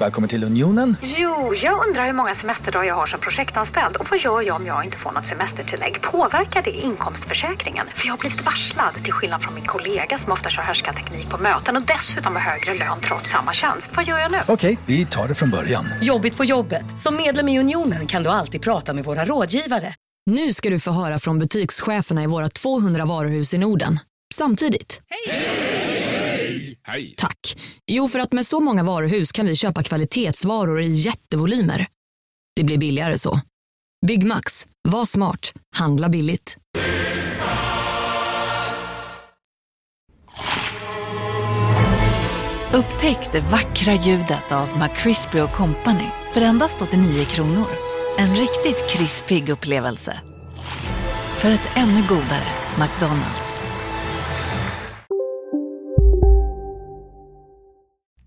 [0.00, 0.96] Välkommen till Unionen.
[1.02, 4.66] Jo, jag undrar hur många semesterdagar jag har som projektanställd och vad gör jag om
[4.66, 6.02] jag inte får något semestertillägg?
[6.02, 7.86] Påverkar det inkomstförsäkringen?
[7.94, 11.38] För jag har blivit varslad, till skillnad från min kollega som ofta kör härskarteknik på
[11.38, 13.88] möten och dessutom har högre lön trots samma tjänst.
[13.96, 14.38] Vad gör jag nu?
[14.48, 15.84] Okej, vi tar det från början.
[16.02, 16.98] Jobbigt på jobbet.
[16.98, 19.94] Som medlem i Unionen kan du alltid prata med våra rådgivare.
[20.30, 23.98] Nu ska du få höra från butikscheferna i våra 200 varuhus i Norden.
[24.34, 25.00] Samtidigt.
[25.10, 26.05] Hej!
[27.16, 27.56] Tack.
[27.86, 31.86] Jo, för att med så många varuhus kan vi köpa kvalitetsvaror i jättevolymer.
[32.56, 33.40] Det blir billigare så.
[34.06, 34.66] Byggmax.
[34.88, 35.52] Var smart.
[35.76, 36.56] Handla billigt.
[42.72, 47.66] Upptäck det vackra ljudet av McCrispy Company för endast 89 kronor.
[48.18, 50.20] En riktigt krispig upplevelse.
[51.38, 53.45] För ett ännu godare McDonalds.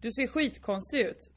[0.02, 1.30] Du ser skitkonstig ut.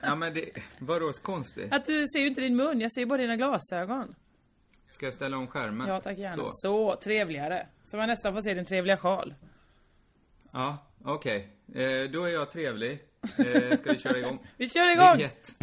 [0.00, 1.72] Ja men det, vadå konstigt?
[1.72, 4.14] Att du ser ju inte din mun, jag ser bara dina glasögon.
[4.90, 5.88] Ska jag ställa om skärmen?
[5.88, 6.36] Ja tack gärna.
[6.36, 6.50] Så.
[6.52, 7.66] Så, trevligare.
[7.86, 9.34] Så man nästan får se din trevliga sjal.
[10.52, 11.48] Ja, okej.
[11.74, 13.02] Eh, då är jag trevlig.
[13.38, 14.46] Eh, ska vi köra igång?
[14.56, 15.16] Vi kör igång!
[15.16, 15.56] Vignett.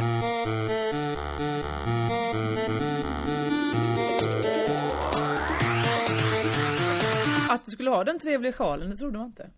[7.50, 9.50] Att du skulle ha den trevliga sjalen, det trodde man inte.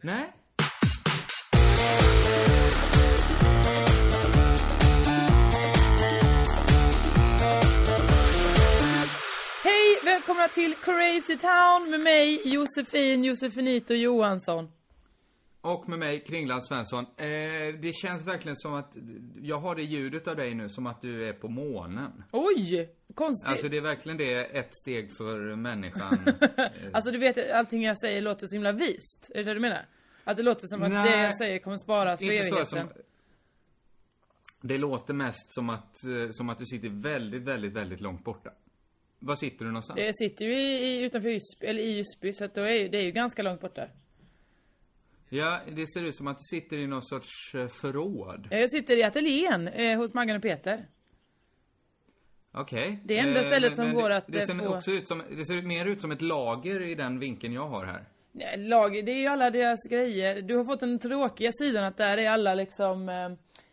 [0.00, 0.32] Nej?
[9.64, 9.98] Hej!
[10.04, 14.68] Välkomna till Crazy Town med mig Josefin Josefinito Johansson.
[15.62, 17.04] Och med mig, Kringland Svensson.
[17.16, 17.26] Eh,
[17.82, 18.96] det känns verkligen som att
[19.42, 22.24] jag har det ljudet av dig nu som att du är på månen.
[22.32, 22.88] Oj!
[23.14, 23.48] Konstigt.
[23.50, 26.18] Alltså det är verkligen det ett steg för människan.
[26.92, 29.30] Alltså du vet, allting jag säger låter så himla vist.
[29.34, 29.86] Är det det du menar?
[30.30, 31.10] Att det låter som att Nej.
[31.10, 32.66] det jag säger kommer sparas för evigheten.
[32.66, 32.88] som...
[34.60, 38.50] Det låter mest som att, eh, som att du sitter väldigt, väldigt, väldigt långt borta.
[39.18, 40.00] Var sitter du någonstans?
[40.00, 42.98] Jag sitter ju i, i, utanför Ysby, eller i Ysby, så att då är det
[42.98, 43.86] är ju ganska långt borta.
[45.28, 48.48] Ja, det ser ut som att du sitter i någon sorts eh, förråd.
[48.50, 50.86] Jag sitter i ateljén eh, hos Maggan och Peter.
[52.52, 53.00] Okej.
[53.04, 54.90] Det är enda Eh, stället men- som går det, att, Det eh, ser få- också
[54.90, 58.04] ut som, det ser mer ut som ett lager i den vinkeln jag har här.
[58.56, 60.42] Lag, det är ju alla deras grejer.
[60.42, 63.30] Du har fått den tråkiga sidan att där är alla liksom eh,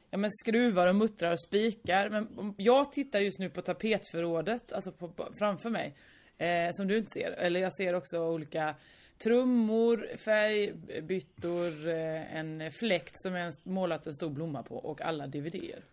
[0.10, 2.10] Ja men skruvar och muttrar och spikar.
[2.10, 5.96] Men jag tittar just nu på tapetförrådet, alltså på, på, framför mig.
[6.38, 7.32] Eh, som du inte ser.
[7.32, 8.76] Eller jag ser också olika
[9.18, 15.84] trummor, färgbyttor, eh, en fläkt som jag målat en stor blomma på och alla DVDer.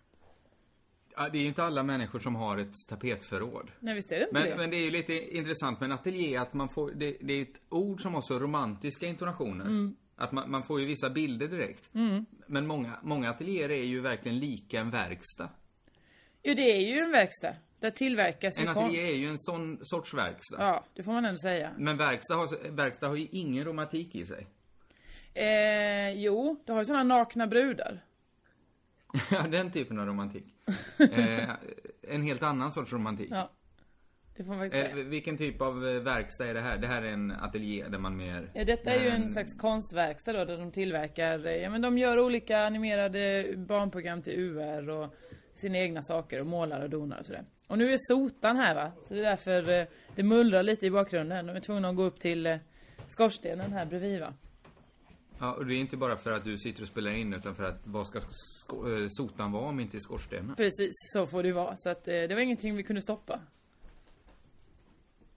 [1.17, 3.71] Ja, det är ju inte alla människor som har ett tapetförråd.
[3.81, 4.57] Nej visst är det inte Men, det?
[4.57, 7.43] men det är ju lite intressant med en ateljé att man får, det, det är
[7.43, 9.65] ett ord som har så romantiska intonationer.
[9.65, 9.97] Mm.
[10.17, 11.91] Att man, man får ju vissa bilder direkt.
[12.47, 15.49] Men många, många ateljéer är ju verkligen lika en verkstad.
[16.43, 17.55] Jo det är ju en verkstad.
[17.81, 18.79] Där tillverkas ju En konst.
[18.89, 20.57] ateljé är ju en sån sorts verkstad.
[20.59, 21.73] Ja, det får man ändå säga.
[21.79, 24.47] Men verkstad har, verkstad har ju ingen romantik i sig.
[25.35, 28.05] Eh, jo, du har ju såna nakna brudar.
[29.31, 30.54] Ja, den typen av romantik.
[31.13, 31.51] Eh,
[32.09, 33.29] en helt annan sorts romantik.
[33.31, 33.51] Ja.
[34.37, 35.05] Det får man faktiskt Eh, säga.
[35.05, 36.79] vilken typ av eh, verkstad är det här?
[36.79, 38.51] Det här är en ateljé där man mer...
[38.55, 41.83] Ja, detta är ju där en slags konstverkstad då, där de tillverkar, eh, ja men
[41.83, 45.15] de gör olika animerade barnprogram till UR och
[45.55, 47.45] sina egna saker och målar och donar och sådär.
[47.67, 51.47] Och nu är sotan här va, så det är därför det mullrar lite i bakgrunden.
[51.47, 52.59] De är tvungna att gå upp till
[53.09, 54.35] skorstenen här bredvid va.
[55.45, 57.65] Ja, och det är inte bara för att du sitter och spelar in utan för
[57.65, 58.25] att vad ska eh,
[59.09, 60.57] sotan vara om inte i skorstenen?
[60.57, 61.77] Precis, så får det vara.
[61.77, 63.41] Så att eh, det var ingenting vi kunde stoppa.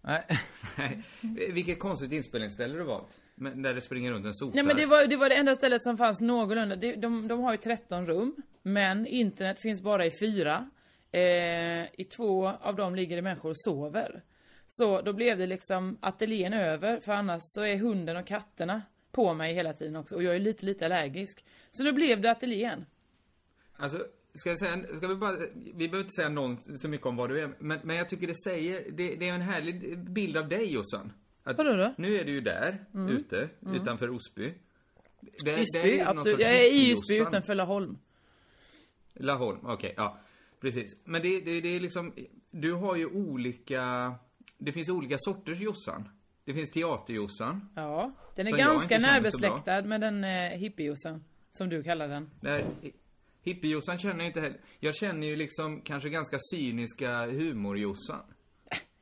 [0.02, 0.26] Nej,
[0.78, 1.04] nej.
[1.52, 3.22] Vilket konstigt inspelningsställe du valt.
[3.36, 4.56] Men där det springer runt en sotare.
[4.56, 6.76] Nej men det var, det var det enda stället som fanns någorlunda.
[6.76, 8.36] De, de, de har ju 13 rum.
[8.64, 10.70] Men internet finns bara i fyra.
[11.12, 11.22] Eh,
[12.02, 14.24] I två av dem ligger det människor och sover.
[14.68, 17.00] Så då blev det liksom ateljén över.
[17.00, 18.82] För annars så är hunden och katterna
[19.12, 20.16] på mig hela tiden också.
[20.16, 21.46] Och jag är lite, lite allergisk.
[21.72, 22.86] Så då blev det ateljén.
[23.76, 27.16] Alltså, ska jag säga, ska vi bara, vi behöver inte säga någon, så mycket om
[27.16, 30.38] vad du är, men, men jag tycker det säger, det, det är en härlig bild
[30.38, 31.12] av dig Jossan.
[31.44, 31.94] Att Vadå då?
[31.98, 34.54] Nu är du ju där, ute, utanför Osby.
[35.46, 36.40] Det, någon absolut.
[36.40, 37.28] Jag är i hippie-Jossan.
[37.28, 37.98] utanför Laholm.
[39.14, 40.20] Laholm, okej, ja.
[40.60, 41.02] Precis.
[41.04, 42.14] Men det, det, det är liksom,
[42.52, 44.14] du har ju olika,
[44.58, 46.10] det finns olika sorters Jossan.
[46.48, 47.70] Det finns teater-Jossan.
[47.76, 51.24] Ja, den är ganska närbesläktad med den eh, hippiejosan.
[51.52, 52.30] Som du kallar den.
[52.42, 52.64] Där,
[53.44, 54.60] hippie-Jossan känner jag inte heller.
[54.80, 58.22] Jag känner ju liksom kanske ganska cyniska humor-Jossan.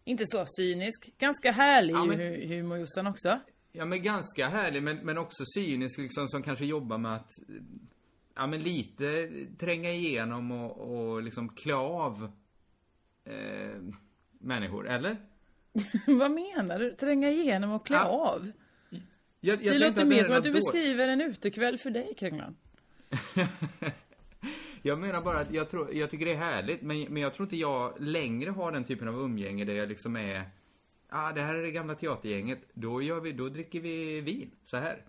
[0.04, 1.10] Inte så cynisk.
[1.18, 3.40] Ganska härlig Ja, men- hu- humorjosan också.
[3.72, 7.30] Ja men ganska härlig men, men också cynisk liksom som kanske jobbar med att
[8.36, 12.32] ja men lite tränga igenom och, och liksom klä av
[13.26, 13.82] eh,
[14.40, 15.18] människor, eller?
[16.08, 16.92] Vad menar du?
[16.92, 18.04] Tränga igenom och klä Ja.
[18.04, 18.52] av?
[19.40, 22.56] Jag, jag Det låter mer som att du beskriver en utekväll för dig, Kringlan.
[24.82, 27.46] Jag menar bara att jag, tror, jag tycker det är härligt, men, men jag tror
[27.46, 30.44] inte jag längre har den typen av umgänge där jag liksom är
[31.10, 32.60] ah, det här är det gamla teatergänget.
[32.74, 35.02] Då, gör vi, då dricker vi vin, så här.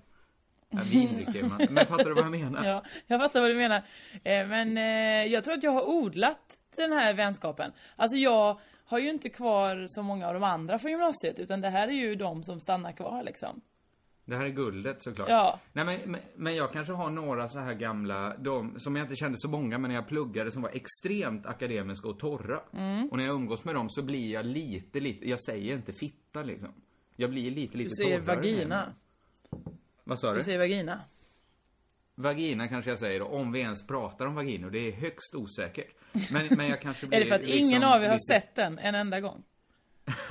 [0.71, 1.67] Ja, vin dricker man.
[1.71, 2.65] Men fattar du vad jag menar?
[2.65, 3.83] Ja, jag fattar vad du menar.
[4.13, 7.73] Eh, Men eh, jag tror att jag har odlat den här vänskapen.
[7.97, 11.71] Alltså jag har ju inte kvar så många av de andra från gymnasiet, utan det
[11.71, 13.61] här är ju de som stannar kvar liksom.
[14.25, 15.29] Det här är guldet såklart.
[15.29, 15.61] Ja.
[15.73, 19.17] Nej men, men, men jag kanske har några så här gamla, de som jag inte
[19.17, 22.61] kände så många men när jag pluggade som var extremt akademiska och torra.
[22.73, 23.09] Mm.
[23.09, 26.43] Och när jag umgås med dem så blir jag lite, lite, jag säger inte fitta
[26.43, 26.69] liksom.
[27.17, 28.95] Jag blir lite, lite Du säger torrare vagina.
[30.05, 30.39] Vad sa du?
[30.39, 31.01] Du säger vagina.
[32.19, 34.71] Vagina kanske jag säger då, om vi ens pratar om vaginor.
[34.71, 35.95] Det är högst osäkert.
[36.33, 38.41] Men, men jag kanske blir Är det för att liksom ingen av er har lite-
[38.41, 39.43] sett den en enda gång?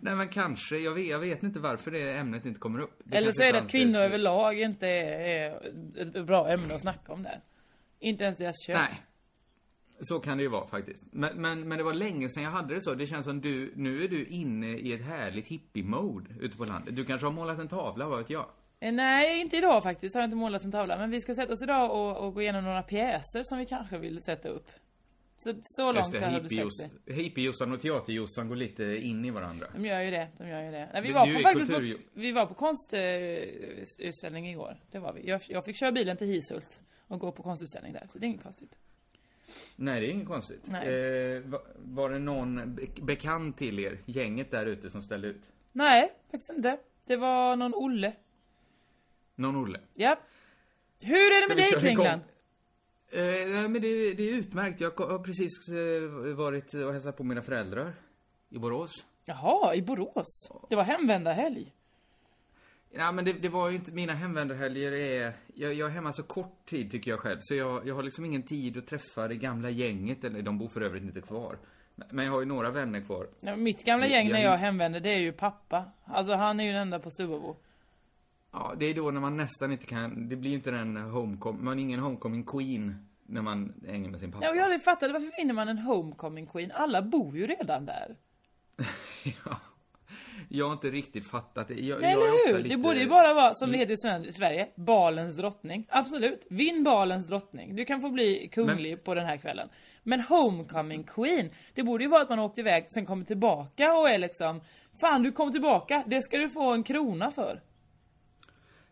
[0.00, 3.00] Nej men kanske, jag vet, jag vet inte varför det ämnet inte kommer upp.
[3.04, 6.74] Det Eller så är det att kvinnor anses- överlag inte är, är ett bra ämne
[6.74, 7.40] att snacka om där.
[8.00, 8.76] Inte ens deras kön.
[8.76, 9.02] Nej.
[10.00, 11.06] Så kan det ju vara faktiskt.
[11.12, 12.94] Men, men, men det var länge sedan jag hade det så.
[12.94, 16.96] Det känns som du, nu är du inne i ett härligt hippie-mode ute på landet.
[16.96, 18.46] Du kanske har målat en tavla, vad vet jag?
[18.80, 20.14] Eh, Nej, inte idag faktiskt.
[20.14, 20.98] Har jag inte målat en tavla.
[20.98, 23.98] Men vi ska sätta oss idag och, och gå igenom några pjäser som vi kanske
[23.98, 24.70] vill sätta upp.
[25.38, 29.24] Så, så långt Just det, har det sträckt hippie-Jossan hippie och teater-Jossan går lite in
[29.24, 29.66] i varandra.
[29.74, 30.88] De gör ju det, de gör ju det.
[30.92, 34.76] Nej, vi, Du- var du på, faktiskt på, kultur- vi var på konstutställning igår.
[34.90, 35.28] Det var vi.
[35.28, 38.06] Jag, jag fick köra bilen till Hisult och gå på konstutställning där.
[38.12, 38.74] Så det är inget konstigt.
[39.76, 40.68] Nej, det är inget konstigt.
[40.68, 45.42] Eh, va- var det någon be- bekant till er, gänget där ute, som ställde ut?
[45.72, 46.78] Nej, faktiskt inte.
[47.06, 48.12] Det var någon Olle.
[49.36, 49.80] Någon Olle?
[49.94, 50.16] Ja.
[51.00, 52.20] Hur är det med dig Kringland?
[53.10, 54.80] Eh, nej, men det, det är utmärkt.
[54.80, 57.92] Jag har precis eh, varit och hälsat på mina föräldrar
[58.50, 58.90] i Borås.
[59.24, 60.48] Jaha, i Borås?
[60.68, 61.72] Det var hemvändarhelg.
[62.90, 66.22] Ja, men det, det var ju inte, mina hemvändarhelger är, jag, jag är hemma så
[66.22, 67.38] kort tid tycker jag själv.
[67.40, 70.68] Så jag, jag har liksom ingen tid att träffa det gamla gänget, eller de bor
[70.68, 71.58] för övrigt inte kvar.
[72.10, 73.26] Men- jag har ju några vänner kvar.
[73.40, 75.84] Ja, Mitt gamla Jag- gäng när jag- jag hemvänder, det är ju pappa.
[76.04, 77.56] Alltså han är ju den enda på Stubbebo.
[78.58, 81.78] Ja, det är då när man nästan inte kan, det blir inte den homecoming, man
[81.78, 84.44] är ingen homecoming queen när man hänger med sin pappa.
[84.44, 86.72] Ja, och jag aldrig fattade varför vinner man en homecoming queen?
[86.72, 88.16] Alla bor ju redan där.
[89.44, 89.56] Ja.
[90.48, 91.74] Jag har inte riktigt fattat det.
[91.74, 92.58] Jag, Nej, jag eller hur?
[92.62, 95.86] lite- Det borde ju bara vara, som det heter i Sverige, balens drottning.
[95.88, 96.46] Absolut.
[96.50, 97.76] Vinn balens drottning.
[97.76, 99.68] Du kan få bli kunglig på den här kvällen.
[100.02, 104.10] Men homecoming queen, det borde ju vara att man åkte iväg, sen kommer tillbaka och
[104.10, 104.60] är liksom
[105.00, 107.60] Fan du kom tillbaka, det ska du få en krona för.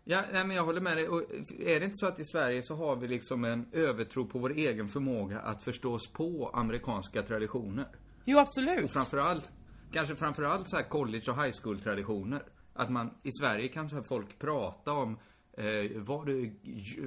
[0.07, 1.09] Ja, nej, men jag håller med dig.
[1.09, 1.23] Och
[1.59, 4.53] är det inte så att i Sverige så har vi liksom en övertro på vår
[4.53, 7.87] egen förmåga att förstå oss på amerikanska traditioner?
[8.25, 8.85] Jo absolut.
[8.85, 9.53] Och framförallt,
[9.93, 12.43] kanske framförallt så här college och high school traditioner.
[12.75, 15.19] Att man, i Sverige kan så här folk prata om,
[15.53, 15.65] eh,
[16.03, 16.53] var du,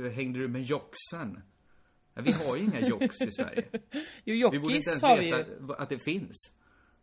[0.10, 1.42] hängde du med jocksen?
[2.14, 3.64] Ja, vi har ju inga jocks i Sverige.
[4.24, 6.52] Jo Vi borde inte ens vi veta att det finns.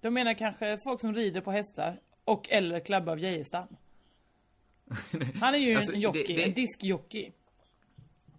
[0.00, 3.76] De menar kanske folk som rider på hästar och eller klabbar av Geijerstam.
[5.40, 7.32] Han är ju Alltså, en jockey, det- det- en diskjockey.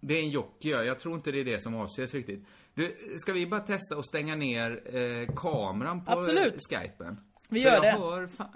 [0.00, 0.84] Det är en jockey, ja.
[0.84, 2.44] Jag tror inte det är det som avses riktigt.
[2.74, 6.54] Du, ska vi bara testa att stänga ner eh, kameran på Absolut.
[6.72, 7.20] eh, skypen?
[7.48, 7.90] Vi För gör jag det.
[7.90, 8.48] hör fan,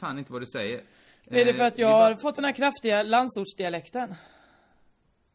[0.00, 0.78] fan inte vad du säger.
[1.30, 4.14] Är det Eh, för att jag har fått den här kraftiga landsortsdialekten?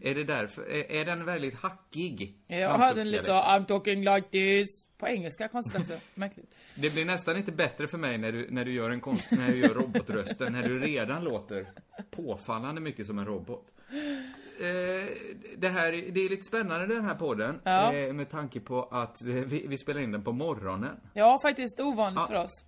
[0.00, 0.62] är det därför?
[0.62, 2.38] Är, är den väldigt hackig?
[2.46, 4.83] Jag hade den lite så, I'm talking like this.
[4.98, 5.98] På engelska konstigt också.
[6.14, 6.54] Märkligt.
[6.74, 9.48] Det blir nästan inte bättre för mig när du, när du gör en konst, när
[9.52, 11.66] du gör robotrösten, när du redan låter
[12.10, 13.66] påfallande mycket som en robot.
[14.60, 15.08] Eh,
[15.56, 17.94] det här, är- det är lite spännande den här podden, Ja.
[17.94, 20.96] eh, med tanke på att eh, vi, vi spelar in den på morgonen.
[21.14, 22.26] Ja, faktiskt ovanligt Ja.
[22.26, 22.64] för oss.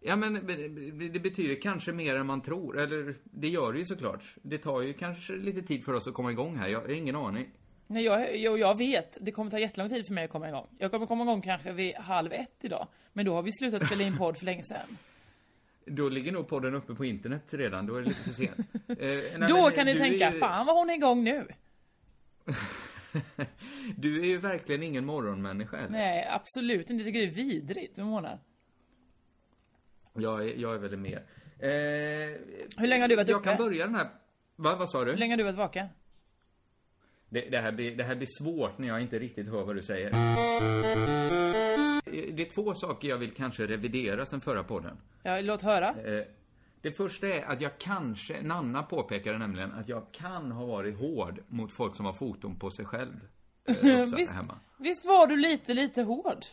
[0.00, 3.84] Ja men det- det betyder kanske mer än man tror, eller det gör det ju
[3.84, 4.34] såklart.
[4.42, 7.16] Det tar ju kanske lite tid för oss att komma igång här, jag har ingen
[7.16, 7.50] aning.
[7.86, 10.66] Nej, jag, jag, jag vet, det kommer ta jättelång tid för mig att komma igång.
[10.78, 12.88] Jag kommer komma igång kanske vid halv ett idag.
[13.12, 14.98] Men då har vi slutat spela in podd för länge sedan.
[15.86, 18.58] Då ligger nog podden uppe på internet redan, då är det lite för sent.
[18.88, 18.96] Eh,
[19.38, 21.46] nej, då kan ni du är tänka, ju- fan vad hon är igång nu.
[23.96, 25.90] Du är ju verkligen ingen morgonmänniska heller.
[25.90, 26.94] Nej, absolut inte.
[26.94, 28.38] Jag tycker det är vidrigt med månad.
[30.14, 31.16] Jag är, jag är väl mer.
[31.58, 31.68] Eh,
[32.76, 33.48] Hur länge har du varit Jag uppe?
[33.48, 34.06] kan börja den här...
[34.56, 35.10] Va, vad sa du?
[35.10, 35.86] Hur länge har du varit vaken?
[37.34, 39.82] Det, det, här blir, det här blir svårt när jag inte riktigt hör vad du
[39.82, 40.10] säger.
[42.32, 44.96] Det är två saker jag vill kanske revidera sen förra podden.
[45.22, 45.88] Ja, låt höra.
[45.88, 46.24] Eh,
[46.80, 51.40] Det första är att jag kanske, Nanna påpekade nämligen att jag kan ha varit hård
[51.48, 53.14] mot folk som har foton på sig själv.
[53.68, 53.74] Eh,
[54.16, 54.58] Visst, hemma.
[54.78, 56.44] visst var du lite, lite hård?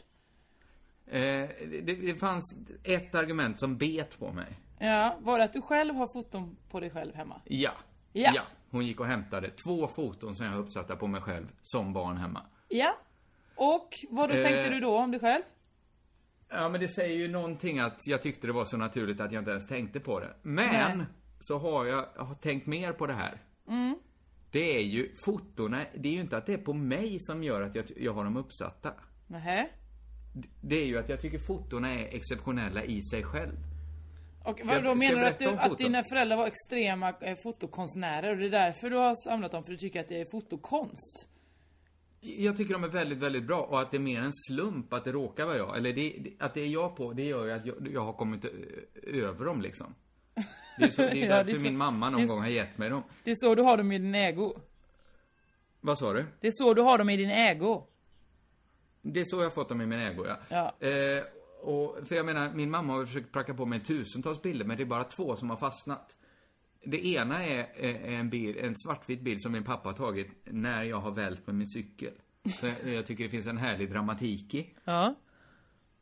[1.08, 4.60] Eh, det, det fanns ett argument som bet på mig.
[4.80, 7.42] Ja, var det att du själv har foton på dig själv hemma?
[7.46, 7.72] Ja.
[8.14, 8.44] Ja.
[8.72, 12.18] Hon gick och hämtade två foton som jag har uppsatta på mig själv som barn
[12.18, 12.46] hemma.
[12.68, 12.98] Ja.
[13.56, 14.42] Och vad då Eh.
[14.44, 15.44] tänkte du då om dig själv?
[16.50, 19.42] Ja, men det säger ju någonting att jag tyckte det var så naturligt att jag
[19.42, 20.34] inte ens tänkte på det.
[20.42, 20.92] Men, Nej.
[20.92, 21.06] Mm.
[21.40, 23.42] så har jag, jag har tänkt mer på det här.
[24.52, 27.62] Det är ju fotona, det är ju inte att det är på mig som gör
[27.62, 28.94] att jag, jag har dem uppsatta.
[29.28, 29.68] Nähä.
[30.62, 33.56] Det är ju att jag tycker fotona är exceptionella i sig själv.
[34.44, 38.38] Och vad då menar du att, du, att dina föräldrar var extrema eh, fotokonstnärer och
[38.38, 41.30] det är därför du har samlat dem för du tycker att det är fotokonst?
[42.20, 45.04] Jag tycker de är väldigt, väldigt bra och att det är mer en slump att
[45.04, 45.78] det råkar vara jag.
[45.78, 48.46] Eller det, att det är jag på, det gör ju att jag, jag har kommit
[48.46, 48.50] ö-
[49.04, 49.96] över dem liksom.
[50.78, 52.42] Det är, så, det är Ja, därför det är så- min mamma någon så- gång
[52.44, 53.04] har gett mig dem.
[53.24, 54.54] Det är så du har dem i din ägo.
[55.82, 56.26] Vad sa du?
[56.40, 57.84] Det är så du har dem i din ägo.
[59.02, 60.38] Det är så jag har fått dem i min ägo, ja.
[60.80, 60.88] Ja.
[60.88, 61.24] Eh,
[61.62, 64.84] och, för jag menar, min mamma har försökt pracka på mig tusentals bilder, men det
[64.84, 66.18] är bara två som har fastnat.
[66.86, 67.68] Det ena är,
[68.20, 71.56] en bild, en svartvit bild som min pappa har tagit när jag har vält med
[71.56, 72.14] min cykel.
[72.60, 74.70] Så jag, jag tycker det finns en härlig dramatik i.
[74.84, 75.16] Ja.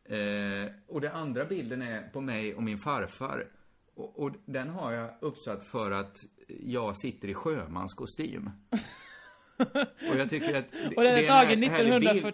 [0.05, 3.47] Eh, och den andra bilden är på mig och min farfar.
[3.95, 6.17] Och, och den har jag uppsatt för att
[6.59, 8.49] jag sitter i sjömanskostym.
[10.11, 10.71] och jag tycker att...
[10.71, 12.25] det- Och den är en tagen här- härlig bild.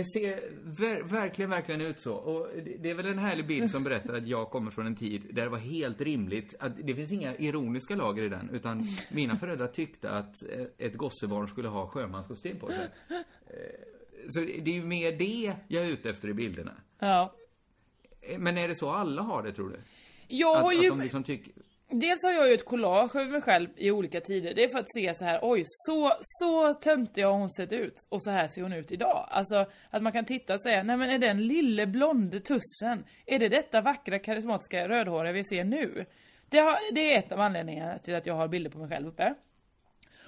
[0.00, 0.02] 1945.
[0.02, 0.50] Det ser
[0.86, 2.14] ver verkligen, verkligen ut så.
[2.14, 2.48] Och
[2.80, 5.42] det- är väl en härlig bild som berättar att jag kommer från en tid där
[5.42, 9.66] det var helt rimligt att det finns inga ironiska lager i den, utan mina föräldrar
[9.66, 12.88] tyckte att eh, ett gossebarn skulle ha sjömanskostym på sig.
[13.10, 13.16] Eh,
[14.28, 16.72] Så det är ju mer det jag är ute efter i bilderna.
[16.98, 17.34] Ja.
[18.20, 19.76] Eh, Men är det så alla har det, tror du?
[20.28, 20.88] Jag Att, har att ju...
[20.88, 21.52] de liksom tycker...
[21.90, 24.54] Dels har jag ju ett collage över mig själv i olika tider.
[24.54, 28.06] Det är för att se så här, oj, så, så töntig har hon sett ut.
[28.08, 29.28] Och så här ser hon ut idag.
[29.30, 33.38] Alltså, att man kan titta och säga, nej men är den lille blonde tussen, är
[33.38, 36.06] det detta vackra karismatiska rödhåriga vi ser nu?
[36.48, 39.08] Det, har, det är ett av anledningarna till att jag har bilder på mig själv
[39.08, 39.34] uppe.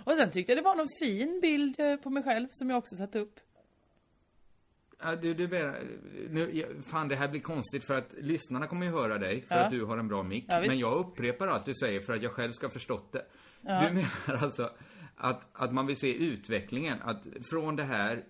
[0.05, 2.79] Och sen tyckte jag det var någon fin bild eh, på mig själv som jag
[2.79, 3.41] också satt upp.
[5.03, 5.49] Ja, du, du
[6.31, 9.55] nu, ja, fan det här blir konstigt för att lyssnarna kommer ju höra dig för
[9.55, 9.61] Ja.
[9.65, 10.45] att du har en bra mick.
[10.49, 13.25] Ja, men jag upprepar allt du säger för att jag själv ska förstått det.
[13.63, 14.71] Du menar alltså
[15.17, 18.25] att, att man vill se utvecklingen, att från det här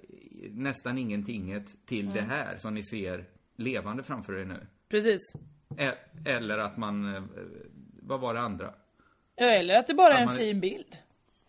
[0.51, 3.25] nästan ingentinget till det här som ni ser
[3.57, 4.67] levande framför er nu.
[4.89, 5.21] Precis.
[5.79, 5.93] E-
[6.25, 7.23] Eller att man, eh,
[8.03, 8.75] vad var det andra?
[9.37, 10.97] Ja, Eller att det bara är Att en man- fin bild.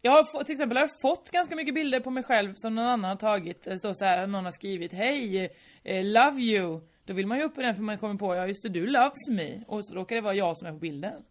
[0.02, 2.76] Jag har fått, till exempel har jag fått ganska mycket bilder på mig själv som
[2.76, 3.64] någon annan har tagit.
[3.64, 5.54] Det står så här, någon har skrivit Hej,
[5.84, 6.82] eh, love you.
[7.06, 8.88] Då vill man ju upp i den för man kommer på, ja just det, du
[8.88, 9.64] loves me.
[9.68, 11.24] Och så råkar det vara jag som är på bilden.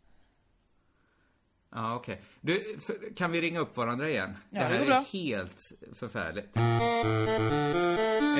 [1.71, 2.23] Ja, okej.
[2.41, 4.37] Du, för, kan vi ringa upp varandra igen?
[4.51, 5.05] Ja, det här det är bra.
[5.13, 5.59] helt
[5.99, 6.57] förfärligt.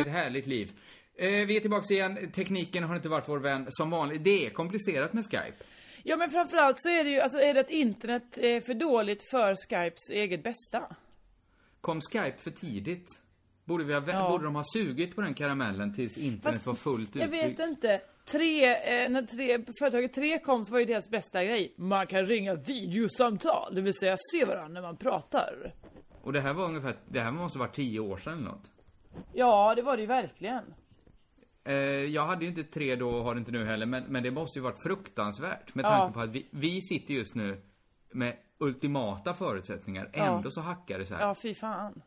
[0.01, 0.73] Ett härligt liv.
[1.15, 2.31] Eh, vi är tillbaka igen.
[2.33, 4.25] Tekniken har inte varit vår vän som vanligt.
[4.25, 5.65] Det är komplicerat med Skype.
[6.09, 9.23] Ja men framförallt så är det ju, alltså är det att internet är för dåligt
[9.31, 10.97] för Skypes eget bästa?
[11.81, 13.07] Kom Skype för tidigt?
[13.65, 14.31] Borde, vi ha, Ja.
[14.31, 17.59] borde de ha sugit på den karamellen tills internet Fast var fullt Jag utbyggt?
[17.61, 18.01] vet inte.
[18.25, 21.75] Tre, eh, när tre, företaget 3 kom så var ju deras bästa grej.
[21.77, 25.75] Man kan ringa videosamtal, det vill säga se varandra när man pratar.
[26.23, 28.71] Och det här var ungefär, det här måste vara tio år sedan eller något.
[29.33, 30.65] Ja, det var det ju verkligen.
[31.69, 34.31] Eh, jag hade ju inte tre då och har inte nu heller, men, men det
[34.31, 35.89] måste ju varit fruktansvärt med Ja.
[35.89, 37.61] tanke på att vi, vi sitter just nu
[38.13, 40.11] med ultimata förutsättningar.
[40.13, 40.37] Ja.
[40.37, 41.23] Ändå så hackar det så här.
[41.23, 42.03] Ja, fy fan.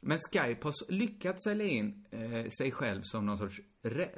[0.00, 3.60] Men Skype har lyckats sälja in eh, sig själv som någon sorts...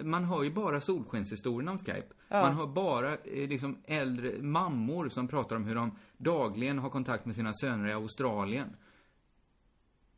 [0.02, 2.08] Man hör ju bara solskenshistorierna om Skype.
[2.30, 7.26] Man hör bara eh, liksom äldre mammor som pratar om hur de dagligen har kontakt
[7.26, 8.76] med sina söner i Australien.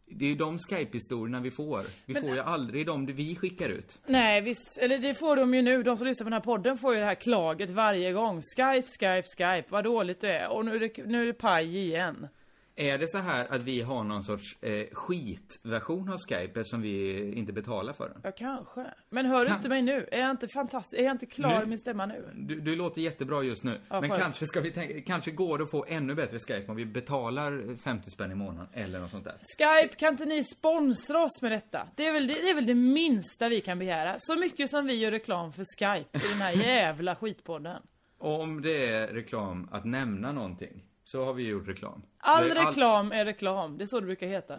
[0.06, 1.80] Det är ju de Skype-historierna vi får.
[2.06, 3.98] Vi får ju aldrig de vi skickar ut.
[4.06, 5.82] Nej visst, eller det får de ju nu.
[5.82, 8.42] De som lyssnar på den här podden får ju det här klaget varje gång.
[8.56, 10.48] Skype, Skype, Skype, vad dåligt du är.
[10.48, 12.28] Och nu är det, nu är det paj igen.
[12.76, 17.22] Är det så här att vi har någon sorts eh, skitversion av Skype som vi
[17.32, 18.12] inte betalar för?
[18.22, 18.86] Ja, kanske.
[19.10, 20.08] Men hör du Kan- inte mig nu?
[20.12, 21.00] Är jag inte fantastisk?
[21.00, 22.30] Är jag inte klar i min stämma nu?
[22.34, 23.80] Du, du låter jättebra just nu.
[23.88, 24.22] Ja, men skönt.
[24.22, 27.76] kanske ska vi tänka, kanske går det att få ännu bättre Skype om vi betalar
[27.76, 29.36] 50 spänn i månaden eller något sånt där.
[29.58, 31.88] Skype, kan inte ni sponsra oss med detta?
[31.96, 34.16] Det är, väl det, det är väl det minsta vi kan begära.
[34.18, 37.82] Så mycket som vi gör reklam för Skype i den här jävla skitpodden.
[38.18, 42.02] Om det är reklam att nämna någonting, så har vi gjort reklam.
[42.18, 44.58] All är reklam är reklam, det är så det brukar heta.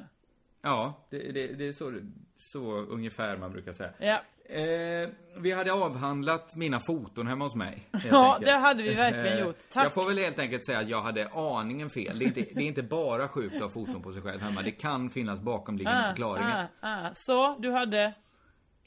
[0.62, 2.00] Ja, det, det, det är så,
[2.38, 3.92] så ungefär man brukar säga.
[4.00, 4.22] Ja.
[4.50, 7.88] Eh, vi hade avhandlat mina foton hemma hos mig.
[8.10, 8.46] Ja, enkelt.
[8.46, 9.58] det hade vi verkligen Eh, gjort.
[9.74, 9.86] Tack.
[9.86, 12.20] Jag får väl helt enkelt säga att jag hade aningen fel.
[12.20, 14.62] Det är inte, det är inte bara sjukt att ha foton på sig själv hemma.
[14.62, 16.68] Det kan finnas bakomliggande förklaringar.
[16.80, 17.12] ah, ah.
[17.14, 18.14] Så, du hade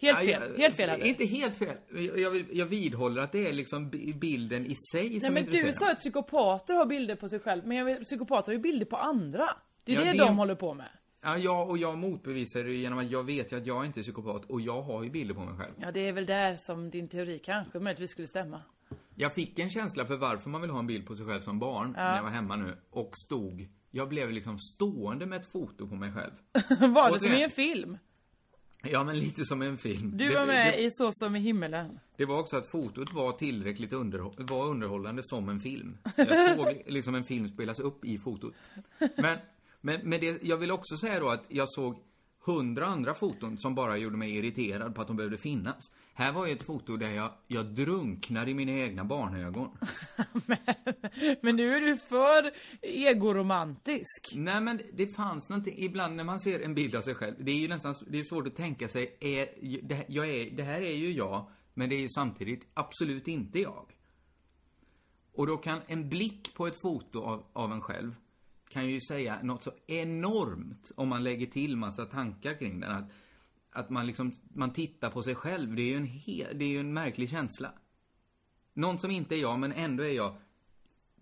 [0.00, 0.50] helt Ja, fel.
[0.57, 1.02] jag- Helt fel.
[1.02, 1.76] Inte helt fel.
[1.95, 5.43] Jag, jag, vill- vidhåller att det är liksom bi- bilden i sig Nej som men
[5.45, 8.52] intresserar du sa att psykopater har bilder på sig själv, men jag vet, psykopater har
[8.57, 9.49] ju bilder på andra.
[9.85, 10.88] Det är Ja, det, det- de håller på med.
[11.23, 14.02] Ja, jag, och jag motbevisar det genom att jag vet ju att jag inte är
[14.02, 15.73] psykopat och jag har ju bilder på mig själv.
[15.81, 18.61] Ja, det är väl där som din teori kanske möjligtvis skulle stämma.
[19.14, 21.59] Jag fick en känsla för varför man vill ha en bild på sig själv som
[21.59, 23.69] barn när jag var hemma nu och stod.
[23.90, 26.33] Jag blev liksom stående med ett foto på mig själv.
[26.95, 27.99] Var det som i en film?
[28.82, 30.16] Ja, men lite som en film.
[30.16, 32.00] Du var med det, i Så som i himmelen.
[32.16, 35.99] det var också att fotot var tillräckligt underhå- var underhållande som en film.
[36.16, 38.54] Jag såg liksom en film spelas upp i fotot.
[39.16, 39.38] Men,
[39.80, 41.99] men, men det, jag vill också säga då att jag såg
[42.49, 45.93] hundra andra foton som bara gjorde mig irriterad på att de behövde finnas.
[46.14, 49.71] Här var ju ett foto där jag, jag drunknar i mina egna barnögon.
[51.43, 52.50] Men nu är du för
[52.83, 54.33] egoromantisk.
[54.35, 57.50] Nej men det fanns någonting, ibland när man ser en bild av sig själv, det
[57.50, 59.49] är ju nästan, det är svårt att tänka sig, är,
[59.83, 63.59] det, jag är, det här är ju jag, men det är ju samtidigt absolut inte
[63.59, 63.95] jag.
[65.33, 68.14] Och då kan en blick på ett foto av, av en själv,
[68.69, 72.91] kan ju säga något så enormt om man lägger till massa tankar kring den.
[72.91, 73.11] Att,
[73.73, 76.69] att man liksom, man tittar på sig själv, det är ju en, he, det är
[76.69, 77.73] ju en märklig känsla.
[78.75, 80.37] Någon som inte är jag, men ändå är jag,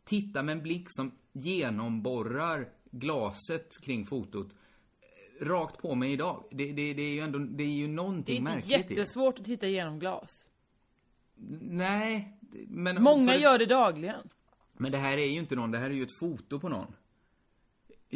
[0.05, 6.45] titta med en blick som genomborrar glaset kring fotot eh, rakt på mig idag.
[6.51, 8.95] Det, det, det är ju ändå, det är ju Det är någonting inte märkligt det.
[8.95, 10.47] jättesvårt att titta igenom glas.
[11.61, 12.39] Nej,
[12.69, 13.03] men...
[13.03, 14.29] Många för- gör det dagligen.
[14.73, 16.93] Men det här är ju inte någon, det här är ju ett foto på någon.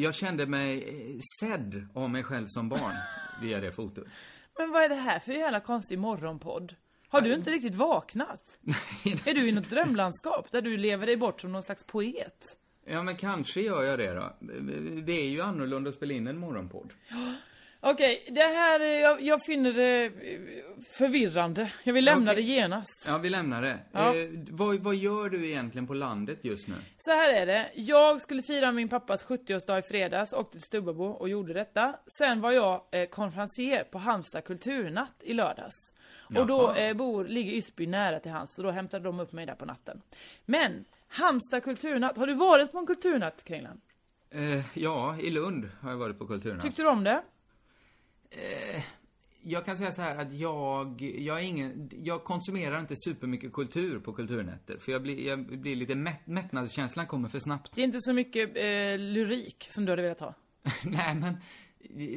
[0.00, 2.95] Jag kände mig eh, sedd av mig själv som barn
[3.42, 4.07] via det fotot.
[4.59, 6.75] Men vad är det här för jävla konstig morgonpodd?
[7.09, 8.59] Har du inte riktigt vaknat?
[9.25, 12.57] Är du i något drömlandskap där du lever dig bort som någon slags poet?
[12.87, 14.37] Ja, men kanske gör jag det då.
[15.02, 16.92] Det är ju annorlunda att spela in en morgonpodd.
[17.83, 20.12] Okej, det här, jag, jag finner det
[20.99, 21.73] förvirrande.
[21.85, 22.45] Jag vill lämna Okej.
[22.45, 23.05] det genast.
[23.07, 23.79] Ja, vi lämnar det.
[23.93, 24.16] Ja.
[24.16, 26.75] Eh, vad, vad gör du egentligen på landet just nu?
[26.99, 27.71] Så här är det.
[27.75, 31.97] Jag skulle fira min pappas 70-årsdag i fredags, åkte till Stubbabo och gjorde detta.
[32.19, 35.93] Sen var jag eh, konferencier på Halmstad kulturnatt i lördags.
[36.37, 39.47] Och då eh, bor, ligger Ysby nära till hans, så då hämtade de upp mig
[39.47, 40.03] där på natten.
[40.47, 43.81] Men, Halmstad kulturnatt, har du varit på en kulturnatt Kringlan?
[44.31, 46.62] Eh, ja, i Lund har jag varit på Kulturnatt.
[46.62, 47.23] Tyckte du om det?
[49.43, 54.01] Jag kan säga så här att jag, jag är ingen, jag konsumerar inte supermycket kultur
[54.01, 54.79] på kulturnätter.
[54.79, 57.73] För jag blir, jag blir lite mätt, mättnadskänslan kommer för snabbt.
[57.75, 60.35] Det är inte så mycket eh, lyrik som du hade velat ha.
[60.85, 61.37] Nej men,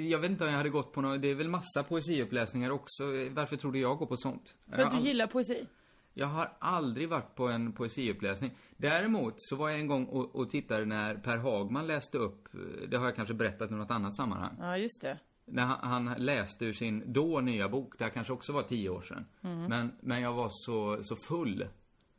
[0.09, 3.03] jag vet inte om jag hade gått på något, det är väl massa poesiuppläsningar också.
[3.31, 4.55] Varför tror du jag går på sånt?
[4.69, 5.67] För att du gillar poesi.
[6.13, 8.51] jag har aldrig varit på en poesiuppläsning.
[8.77, 12.59] Däremot så var jag en gång och, och tittade när Per Hagman läste upp, eh,
[12.89, 14.55] det har jag kanske berättat i något annat sammanhang.
[14.59, 15.19] Ja, just det.
[15.45, 18.89] När han, han läste ur sin då nya bok, det här kanske också var tio
[18.89, 19.25] år sedan.
[19.69, 21.67] Men, men jag var så, så full.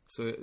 [0.07, 0.33] Så,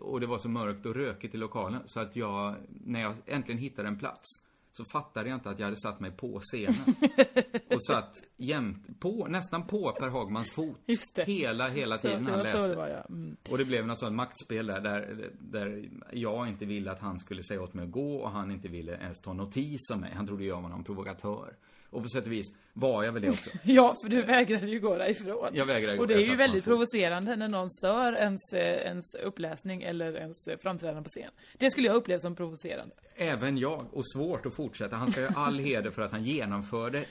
[0.00, 1.82] och det var så mörkt och rökigt i lokalen.
[1.86, 5.66] Så att jag, när jag äntligen hittade en plats, så fattade jag inte att jag
[5.66, 6.94] hade satt mig på scenen.
[7.70, 10.78] och satt jämt, på, nästan på Per Hagmans fot.
[11.26, 12.60] Hela, hela Så, tiden det han läste.
[12.60, 13.04] så det var ja.
[13.08, 13.36] Mm.
[13.50, 17.42] Och det blev något sånt maktspel där, där, där jag inte ville att han skulle
[17.42, 20.12] säga åt mig att gå och han inte ville ens ta notis om mig.
[20.14, 21.56] Han trodde jag var någon provokatör.
[21.96, 23.50] Och på sätt och vis var jag väl det också.
[23.62, 25.48] Ja, för du vägrade ju gå därifrån.
[25.52, 29.82] Jag vägrade gå, Och det är ju väldigt provocerande när någon stör ens, ens uppläsning
[29.82, 31.30] eller ens framträdande på scen.
[31.58, 32.94] Det skulle jag uppleva som provocerande.
[33.16, 34.96] Även jag, och svårt att fortsätta.
[34.96, 37.04] Han ska ju all heder för att han genomförde,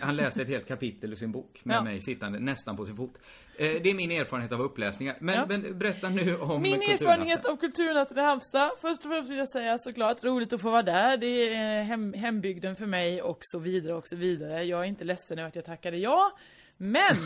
[0.00, 1.82] han läste ett helt kapitel ur sin bok med Ja.
[1.82, 3.14] mig sittande nästan på sin fot.
[3.58, 5.16] Eh, Det är min erfarenhet av uppläsningar.
[5.20, 5.46] Men, Ja.
[5.48, 9.48] men berätta nu om Min erfarenhet av kulturnatten i Halmstad, först och främst vill jag
[9.48, 11.16] säga såklart, roligt att få vara där.
[11.16, 14.64] Det är hem, hembygden för mig och så vidare och så vidare.
[14.64, 16.32] Jag är inte ledsen över att jag tackade ja.
[16.76, 17.16] Men,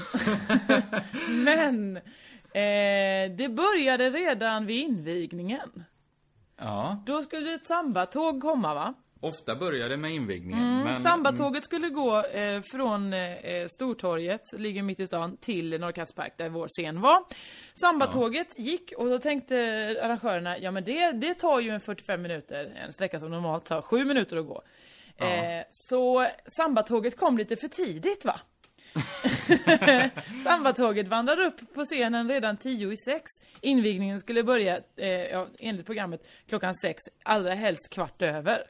[1.44, 5.84] men, eh, det började redan vid invigningen.
[6.56, 8.94] Ja, Då skulle ett sambatåg komma va?
[9.20, 10.64] ofta börjar det med invigningen.
[10.64, 16.32] Mm, men, Sambatåget skulle gå eh, från eh, Stortorget, ligger mitt i stan, till Norrkattspark
[16.36, 17.24] där vår scen var.
[17.80, 19.56] Sambatåget gick och då tänkte
[20.02, 23.82] arrangörerna, ja men det, det tar ju en 45 minuter, en sträcka som normalt tar
[23.82, 24.62] 7 minuter att gå.
[25.18, 26.26] Eh, så
[26.56, 28.40] sambatåget kom lite för tidigt va?
[30.44, 33.24] Sambatåget vandrade upp på scenen redan 10 i sex.
[33.60, 38.66] Invigningen skulle börja, eh, ja, enligt programmet, klockan sex, allra helst kvart över.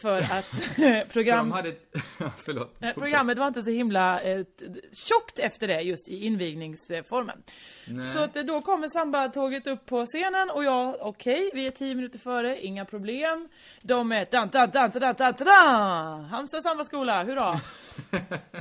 [0.00, 0.50] För att
[1.12, 1.74] program, hade...
[2.36, 2.82] Förlåt.
[2.82, 4.44] eh, programmet var inte så himla eh,
[4.92, 7.42] tjockt efter det just i invigningsformen.
[7.86, 8.06] Nej.
[8.06, 11.94] Så att eh, då kommer sambatåget upp på scenen och jag, okej, vi är tio
[11.94, 13.48] minuter före, inga problem.
[13.82, 17.60] De är dan dan dan dan dan dan Halmstad sambaskola, hurra!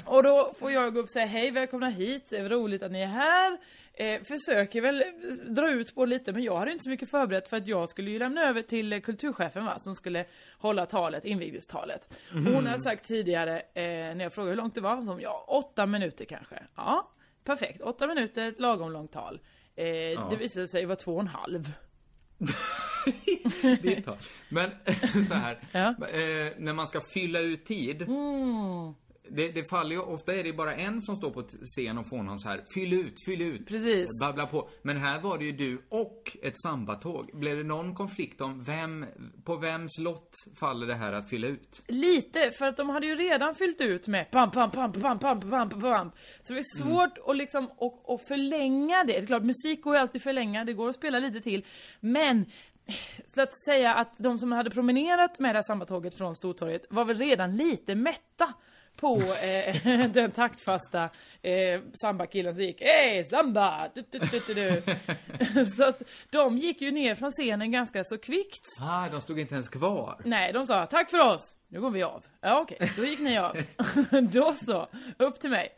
[0.05, 2.91] och då får jag gå upp och säga hej, välkomna hit, det är roligt att
[2.91, 3.57] ni är här.
[3.99, 5.03] Eh, försöker väl
[5.55, 8.11] dra ut på lite men jag hade inte så mycket förberett för att jag skulle
[8.11, 10.25] ju lämna över till eh, kulturchefen va, som skulle
[10.57, 12.19] hålla talet, invigningstalet.
[12.31, 15.85] Hon har sagt tidigare, eh, när jag frågade hur långt det var, som ja, åtta
[15.85, 16.55] minuter kanske.
[16.75, 17.11] Ja,
[17.43, 19.39] perfekt, åtta minuter, ett lagom långt tal.
[19.75, 21.71] Eh, Det visade sig vara två och en halv.
[23.81, 24.17] Det tag.
[24.49, 24.69] Men
[25.27, 25.87] så här, Ja.
[25.89, 28.01] eh, när man ska fylla ut tid.
[28.01, 28.93] Mm.
[29.29, 32.23] Det, det faller ju, ofta är det bara en som står på scen och får
[32.23, 33.67] någon så här, fyll ut, fyll ut.
[33.67, 34.07] Precis.
[34.21, 34.69] Babbla på.
[34.81, 37.29] Men här var det ju du och ett sambatåg.
[37.33, 39.05] Blev det någon konflikt om vem,
[39.43, 41.83] på vems lott faller det här att fylla ut?
[41.87, 45.39] Lite, för att de hade ju redan fyllt ut med pam, pam, pam, pam, pam,
[45.39, 46.11] pam, pam, pam.
[46.41, 49.13] Så det är svårt att liksom, att, att förlänga det.
[49.13, 51.65] Det är klart, musik går ju alltid förlänga, det går att spela lite till.
[51.99, 52.45] Men,
[53.35, 57.05] så att säga att de som hade promenerat med det här sambatåget från Stortorget var
[57.05, 58.53] väl redan lite mätta
[58.97, 61.09] på eh, den taktfasta
[61.41, 63.89] eh, sambakillen som gick Hej samba!
[63.95, 64.81] Du, du, du,
[65.77, 68.65] så att de gick ju ner från scenen ganska så kvickt.
[68.81, 70.21] Ah, de stod inte ens kvar.
[70.25, 72.25] Nej, de sa tack för oss, nu går vi av.
[72.41, 73.57] Ja okej, då gick ni av.
[74.31, 75.75] då så, upp till mig.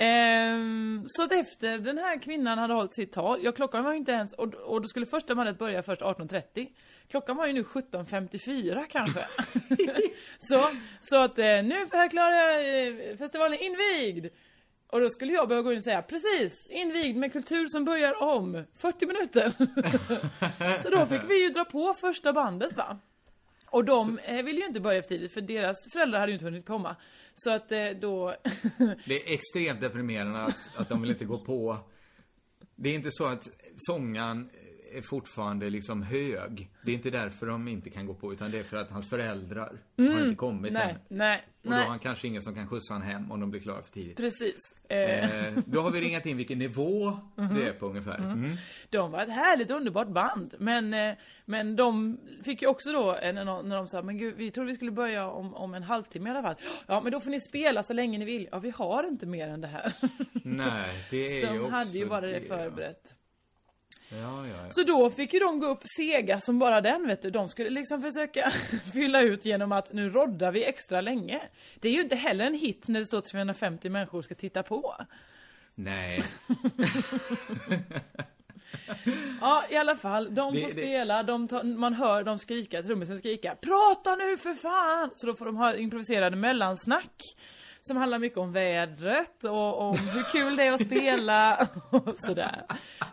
[0.00, 3.98] Ehm, så att efter den här kvinnan hade hållit sitt tal, ja klockan var ju
[3.98, 6.68] inte ens, och, och då skulle första bandet börja först 18.30.
[7.08, 9.20] Klockan var ju nu 17.54 kanske.
[10.38, 10.68] så,
[11.00, 14.26] så att eh, nu förklarar jag eh, festivalen invigd.
[14.90, 18.22] Och då skulle jag behöva gå in och säga precis, invigd med kultur som börjar
[18.22, 19.52] om 40 minuter.
[20.82, 22.98] så då fick vi ju dra på första bandet va.
[23.70, 26.44] Och de eh, ville ju inte börja för tidigt för deras föräldrar hade ju inte
[26.44, 26.96] hunnit komma.
[27.40, 28.34] Så att eh, då...
[29.06, 31.78] Det är extremt deprimerande att, att de vill inte gå på.
[32.76, 34.50] Det är inte så att sångaren
[34.92, 36.70] är fortfarande liksom hög.
[36.84, 39.08] Det är inte därför de inte kan gå på, utan det är för att hans
[39.10, 40.98] föräldrar har inte kommit nej, än.
[41.08, 43.60] nej, Och då har han kanske ingen som kan skjutsa han hem om de blir
[43.60, 44.16] klara för tidigt.
[44.16, 44.74] Precis.
[44.88, 48.18] Eh, Eh, då har vi ringat in vilken nivå det är på ungefär.
[48.18, 48.50] Mm.
[48.90, 50.54] De var ett härligt underbart band.
[50.58, 54.18] Men, eh, men de fick ju också då, eh, när de, när de sa men
[54.18, 56.54] gud, vi trodde vi skulle börja om, om en halvtimme i alla fall.
[56.86, 58.48] Ja men då får ni spela så länge ni vill.
[58.52, 59.94] Ja vi har inte mer än det här.
[60.44, 63.02] Nej, det är de ju också hade ju bara det förberett.
[63.04, 63.14] Ja,
[64.10, 64.70] ja, ja.
[64.70, 67.30] Så då fick ju de gå upp sega som bara den vet du.
[67.30, 68.50] De skulle liksom försöka
[68.92, 71.40] fylla ut genom att nu roddar vi extra länge.
[71.80, 74.94] Det är ju inte heller en hit när det står 350 människor ska titta på.
[75.74, 76.22] Nej.
[79.40, 83.18] Ja i alla fall, de Det- får spela, de tar, man hör dem skrika, trummisen
[83.18, 85.10] skrika Prata nu för fan!
[85.14, 87.22] Så då får de ha improviserade mellansnack
[87.88, 92.64] Som handlar mycket om vädret och om hur kul det är att spela och sådär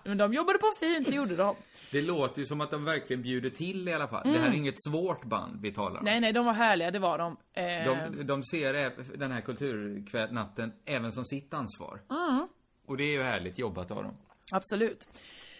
[0.03, 1.55] Men de jobbade på fint, det gjorde de
[1.91, 4.33] Det låter ju som att de verkligen bjuder till i alla fall.
[4.33, 5.97] Det här är inget svårt band vi talar om.
[5.97, 6.11] Mm.
[6.11, 10.73] Nej nej, de var härliga, det var de eh, De, de ser den här kulturnatten
[10.85, 12.01] även som sitt ansvar.
[12.09, 12.47] Mm.
[12.88, 14.17] Och det är ju härligt jobbat av dem.
[14.51, 15.07] Absolut.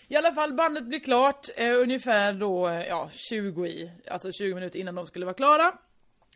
[0.08, 4.56] I alla fall bandet blir klart eh, ungefär då, eh, ja 20 i, alltså 20
[4.56, 5.78] minuter innan de skulle vara klara.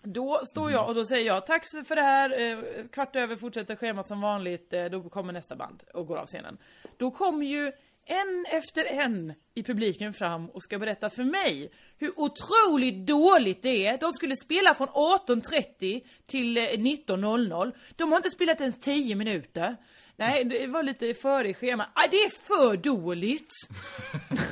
[0.04, 3.76] Då står jag och då säger jag tack för det här, eh, kvart över fortsätter
[3.76, 6.58] schemat som vanligt, eh, då kommer nästa band och går av scenen.
[6.98, 7.72] Då kommer ju
[8.06, 13.88] en efter en i publiken fram och ska berätta för mig hur otroligt dåligt det
[13.88, 13.98] är.
[13.98, 17.74] De skulle spela från 18.30 till eh, 19.00.
[17.96, 19.76] De har inte spelat ens 10 minuter.
[20.20, 21.88] Nej, det var lite före i schemat.
[21.94, 23.52] Ah, det är för dåligt!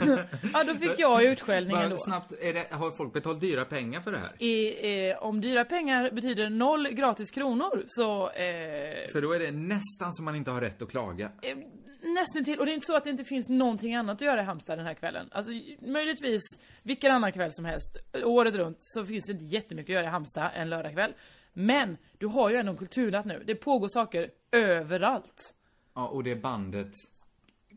[0.54, 1.98] ja, då fick jag utskällningen Bara då.
[1.98, 4.44] snabbt, det, har folk betalt dyra pengar för det här?
[4.44, 9.52] I, eh, om dyra pengar betyder noll gratis kronor så eh, För då är det
[9.52, 11.32] nästan som man inte har rätt att klaga.
[11.42, 11.58] eh,
[12.02, 14.42] nästan till och det är inte så att det inte finns någonting annat att göra
[14.42, 15.30] i Halmstad den här kvällen.
[15.32, 15.52] Alltså
[15.82, 16.42] möjligtvis
[16.84, 20.10] vilken annan kväll som helst året runt så finns det inte jättemycket att göra i
[20.10, 21.14] Halmstad en lördagkväll.
[21.54, 23.44] Men du har ju ändå en kulturnatt nu.
[23.48, 25.54] Det pågår saker överallt.
[25.98, 26.92] Ja, och det bandet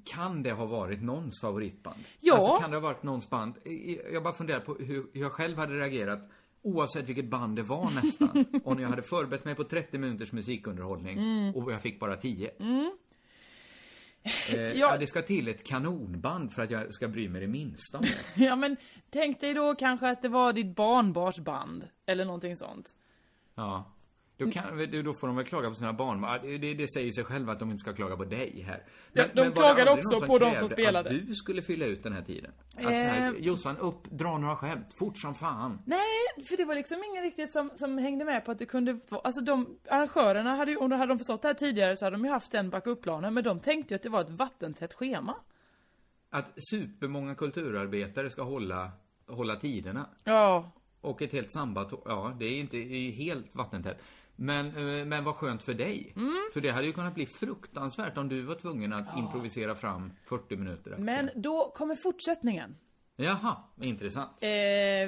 [0.05, 1.99] kan det ha varit någons favoritband?
[2.21, 2.35] Ja.
[2.35, 3.55] Alltså kan det ha varit någons band?
[4.13, 6.29] Jag bara funderar på hur jag själv hade reagerat
[6.63, 8.45] Oavsett vilket band det var nästan.
[8.65, 11.55] Om jag hade förberett mig på 30 minuters musikunderhållning Mm.
[11.57, 12.51] och jag fick bara 10.
[12.59, 12.63] Eh,
[14.55, 14.59] Ja.
[14.75, 18.05] ja, det ska till ett kanonband för att jag ska bry mig det minsta om
[18.05, 18.19] det.
[18.45, 18.77] Ja men
[19.11, 21.89] tänk dig då kanske att det var ditt barnbars band.
[22.07, 22.95] Eller någonting sånt.
[23.55, 23.93] Ja.
[24.45, 26.21] Då, kan, då får de väl klaga på sina barn.
[26.61, 28.83] Det, det säger sig själva att de inte ska klaga på dig här.
[29.13, 31.11] Ja, de det klagade också på de som spelade.
[31.11, 32.53] Att du skulle fylla ut den här tiden.
[32.77, 32.91] Att Eh.
[32.91, 34.95] här, Jossan, upp, dra några skämt.
[34.99, 35.83] Fort som fan.
[35.87, 39.01] Nej, för det var liksom ingen riktigt som, som hängde med på att det kunde
[39.09, 42.05] vara, alltså de arrangörerna hade ju, om de hade de förstått det här tidigare så
[42.07, 44.95] hade de ju haft den backup-planen, men de tänkte ju att det var ett vattentätt
[44.95, 45.35] schema.
[46.31, 48.91] Att supermånga kulturarbetare ska hålla,
[49.27, 50.07] hålla tiderna.
[50.25, 52.03] Ja, Och ett helt sambatåg.
[52.05, 53.99] Ja, det är inte det är helt vattentätt.
[54.43, 56.13] Men, eh, men vad skönt för dig.
[56.17, 56.51] Mm.
[56.53, 60.57] För det hade ju kunnat bli fruktansvärt om du var tvungen att improvisera fram 40
[60.57, 60.91] minuter.
[60.91, 61.05] alltså.
[61.05, 62.77] men då kommer fortsättningen.
[63.17, 64.31] Jaha, intressant.
[64.41, 64.49] Eh,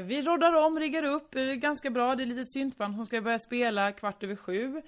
[0.06, 2.14] vi roddar om, riggar upp, ganska bra.
[2.14, 4.82] Det är ett litet syntband som ska börja spela kvart över sju.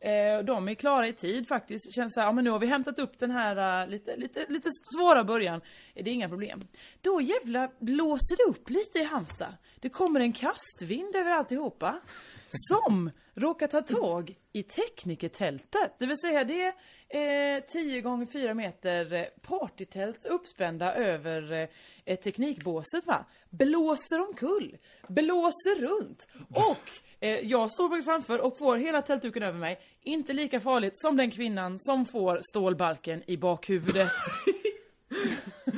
[0.00, 1.94] Eh, de är klara i tid faktiskt.
[1.94, 4.46] Känns så här, ja men nu har vi hämtat upp den här uh, lite, lite,
[4.48, 5.60] lite svåra början.
[5.94, 6.62] Eh, Det är inga problem.
[7.00, 9.54] Då jävla blåser det upp lite i Halmstad.
[9.80, 12.00] Det kommer en kastvind över alltihopa.
[12.48, 13.10] Som
[13.40, 15.94] råkar ta tag i teknikertältet.
[15.98, 16.72] Det vill säga det
[17.08, 21.68] är eh, 10 gånger 4 meter eh, partytält uppspända över
[22.04, 23.24] eh, teknikbåset va.
[23.50, 24.76] Blåser omkull.
[25.08, 26.28] Blåser runt.
[26.48, 29.80] Och eh, jag står framför och får hela tältduken över mig.
[30.02, 34.12] Inte lika farligt som den kvinnan som får stålbalken i bakhuvudet.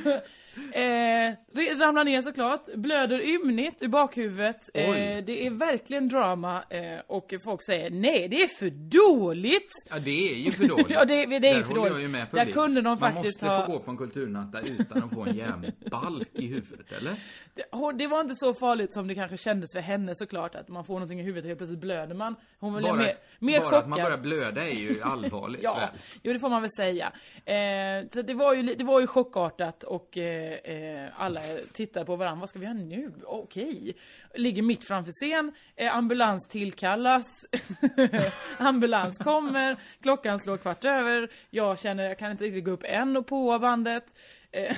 [0.71, 1.33] Eh,
[1.79, 4.69] ramlar ner såklart, blöder ymnigt i bakhuvudet.
[4.73, 4.91] Eh,
[5.25, 9.69] det är verkligen drama eh, och folk säger nej det är för dåligt.
[9.89, 10.89] Ja, det är ju för dåligt.
[10.89, 12.03] Ja, det- det är Där för håller jag dåligt.
[12.03, 12.53] ju med Där publiken.
[12.53, 15.35] kunde de Man faktiskt måste ha- få gå på en kulturnatta utan att få en
[15.35, 17.15] järnbalk i huvudet, eller?
[17.55, 17.63] Det,
[17.97, 20.93] det var inte så farligt som det kanske kändes för henne såklart att man får
[20.93, 22.35] någonting i huvudet och helt plötsligt blöder man.
[22.59, 23.79] Hon blev Bara, mer, mer bara chockad.
[23.83, 25.89] att man börjar blöda är ju allvarligt Ja, väl?
[26.23, 27.11] jo det får man väl säga.
[27.45, 31.41] Eh, så det var, ju, det var ju chockartat och eh, eh, alla
[31.73, 32.39] tittar på varandra.
[32.39, 33.11] Vad ska vi göra nu?
[33.25, 33.95] Okej.
[34.35, 35.51] Ligger mitt framför scen.
[35.75, 37.25] Eh, ambulans tillkallas.
[38.57, 39.77] ambulans kommer.
[40.01, 41.29] Klockan slår kvart över.
[41.49, 44.05] Jag känner jag kan inte riktigt gå upp än och på bandet.
[44.51, 44.77] Eh,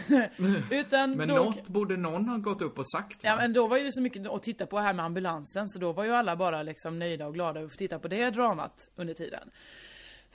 [0.80, 3.23] utan Men då, något borde någon ha gått upp och sagt.
[3.23, 5.80] Ja men då var ju det så mycket att titta på här med ambulansen så
[5.80, 8.88] då var ju alla bara liksom nöjda och glada att få titta på det dramat
[8.95, 9.49] under tiden.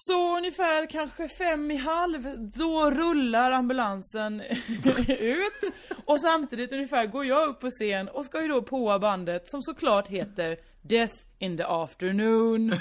[0.03, 4.41] Så ungefär kanske fem i halv, då rullar ambulansen
[5.09, 5.73] ut
[6.05, 9.63] och samtidigt ungefär går jag upp på scen och ska ju då på bandet som
[9.63, 12.73] såklart heter Death in the afternoon.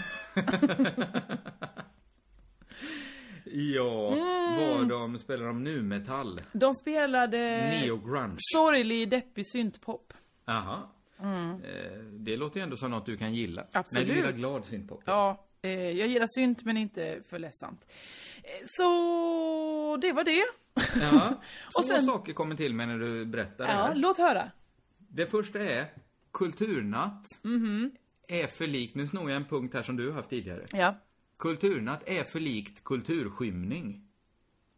[3.51, 4.57] Ja, Mm.
[4.59, 6.41] var de, spelar de nu metall?
[6.53, 7.37] De spelade
[7.69, 8.35] Neo-grunge?
[8.39, 10.13] sorglig, deppig syntpop.
[10.47, 10.91] Aha.
[11.21, 13.61] Eh, det låter ju ändå som något du kan gilla.
[13.61, 13.71] Mm.
[13.73, 14.07] Absolut.
[14.07, 15.01] Nej, du gillar glad syntpop.
[15.05, 17.85] Ja, jag gillar synt men inte för ledsamt.
[18.43, 20.43] Eh, så det var det.
[21.01, 21.19] Ja.
[21.73, 23.95] Två Och sen- saker kommer till mig när du berättar det Ja, här.
[23.95, 24.51] låt höra.
[24.97, 25.85] Det första är
[26.33, 27.91] kulturnatt Mhm.
[28.27, 30.65] är för likt, nu snor jag en punkt här som du har haft tidigare.
[30.71, 30.95] Ja.
[31.37, 34.05] Kulturnatt är för likt kulturskymning.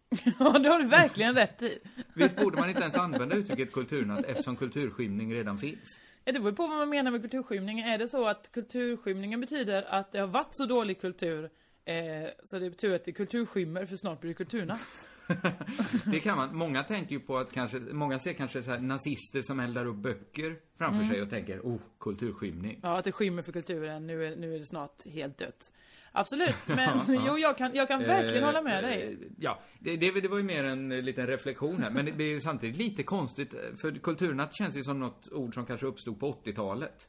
[0.39, 1.79] Ja, det har du verkligen rätt i.
[2.13, 5.99] Visst borde man inte ens använda uttrycket kulturnatt eftersom kulturskymning redan finns?
[6.23, 7.79] Det beror på vad man menar med kulturskymning.
[7.79, 11.49] Är det så att kulturskymningen betyder att det har varit så dålig kultur
[11.85, 11.95] eh,
[12.43, 15.07] så det betyder att det är kulturskymmer för snart blir det kulturnatt?
[16.05, 16.55] Det kan man.
[16.57, 20.55] Många tänker ju på att kanske, många ser kanske så nazister som eldar upp böcker
[20.77, 21.09] framför Mm.
[21.13, 22.79] sig och tänker, oh, kulturskymning.
[22.83, 24.07] Ja, att det skymmer för kulturen.
[24.07, 25.71] Nu är, nu är det snart helt dött.
[26.11, 29.17] Absolut, men jo, jag kan, jag kan verkligen Eh, hålla med eh, dig.
[29.39, 31.89] Ja, det, det, det var ju mer en eh, liten reflektion här.
[31.89, 33.53] Men det, det är samtidigt lite konstigt.
[33.53, 37.07] eh, För kulturnatt känns ju som något ord som kanske uppstod på 80-talet.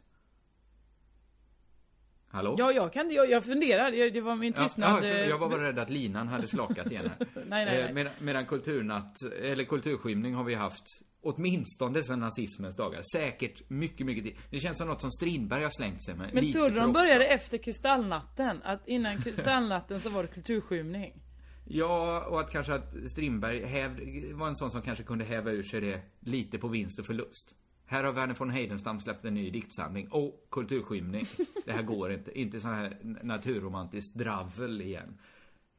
[2.28, 2.54] Hallå?
[2.58, 3.92] Ja, jag kan jag, jag funderar.
[3.92, 5.04] Jag, det var min tystnad.
[5.04, 7.26] ja, eh, jag var bara rädd att linan hade slakat igen här.
[7.46, 7.94] Nej, nej, Eh, nej.
[7.94, 13.00] Medan, medan kulturnatt, eller kulturskymning har vi haft åtminstone sedan nazismens dagar.
[13.12, 14.36] Säkert mycket, mycket tid.
[14.50, 16.34] Det känns som något som Strindberg har slängt sig med.
[16.34, 18.62] Men tror du de började efter kristallnatten?
[18.62, 21.22] Att innan kristallnatten så var det kulturskymning?
[21.64, 24.00] Ja, och att kanske att Strindberg häv,
[24.34, 27.54] var en sån som kanske kunde häva ur sig det lite på vinst och förlust.
[27.86, 30.08] Här har Verner von Heidenstam släppt en ny diktsamling.
[30.10, 31.26] Och kulturskymning.
[31.64, 32.38] Det här går inte.
[32.38, 35.18] Inte sån här naturromantiskt dravel igen.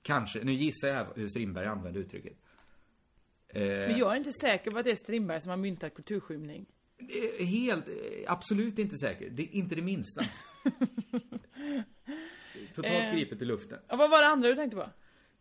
[0.01, 0.43] Kanske.
[0.43, 2.37] Nu gissar jag hur Strindberg använde uttrycket.
[3.53, 6.65] Eh, Men jag är inte säker på att det är Strindberg som har myntat kulturskymning.
[7.39, 7.85] Helt,
[8.27, 9.29] absolut inte säker.
[9.29, 10.25] Det är inte det minsta.
[12.75, 13.15] Totalt Eh.
[13.15, 13.79] gripet i luften.
[13.87, 14.89] Ja, vad var det andra du tänkte på?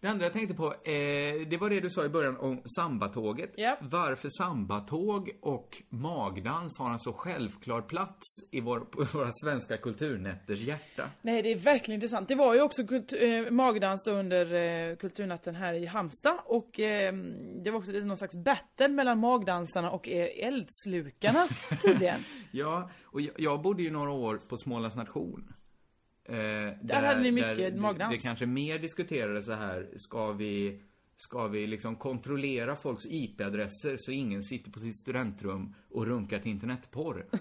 [0.02, 3.52] Det andra jag tänkte på, eh, det var det du sa i början om sambatåget.
[3.56, 3.76] Ja.
[3.80, 8.78] Varför sambatåg och magdans har en så självklar plats i vår,
[9.18, 11.10] våra svenska kulturnätters hjärta.
[11.22, 12.28] Nej, det är verkligen intressant.
[12.28, 17.12] Det var ju också kultu- eh, magdans under eh, kulturnatten här i Halmstad och eh,
[17.64, 21.48] det var också någon slags battle mellan magdansarna och eh, eldslukarna
[21.82, 22.20] tydligen.
[22.50, 25.52] Ja, och jag, jag bodde ju några år på Smålands nation.
[26.26, 28.12] Där, hade ni mycket där det- magdans.
[28.12, 30.80] Det kanske mer diskuterades så här, ska vi,
[31.16, 36.50] ska vi liksom kontrollera folks IP-adresser så ingen sitter på sitt studentrum och runkar till
[36.50, 37.26] internetporr?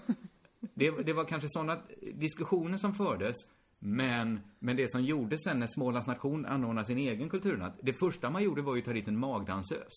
[0.74, 1.78] Det, det var kanske sådana
[2.14, 3.36] diskussioner som fördes.
[3.78, 8.30] Men, men det som gjordes sen när Smålands nation anordnade sin egen kulturnatt, det första
[8.30, 9.92] man gjorde var ju att ta dit en magdansös.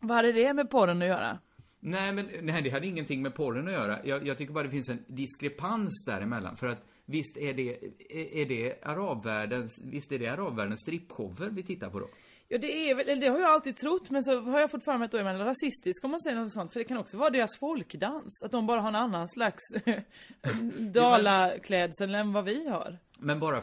[0.00, 1.38] Vad hade det med porren att göra?
[1.80, 4.06] Nej, men nej, det hade ingenting med porren att göra.
[4.06, 6.56] Jag, jag tycker bara det finns en diskrepans däremellan.
[6.56, 7.78] För att visst är det,
[8.40, 12.08] är, det arabvärldens, visst är det arabvärldens strippshower vi tittar på då?
[12.48, 14.84] Ja det är väl, eller det har jag alltid trott men så har jag fått
[14.84, 16.72] för mig att då är man rasistisk om man säger något sånt.
[16.72, 18.42] För det kan också vara deras folkdans.
[18.44, 19.62] Att de bara har en annan slags
[20.92, 22.98] dalaklädsel än vad vi har.
[23.18, 23.62] Men bara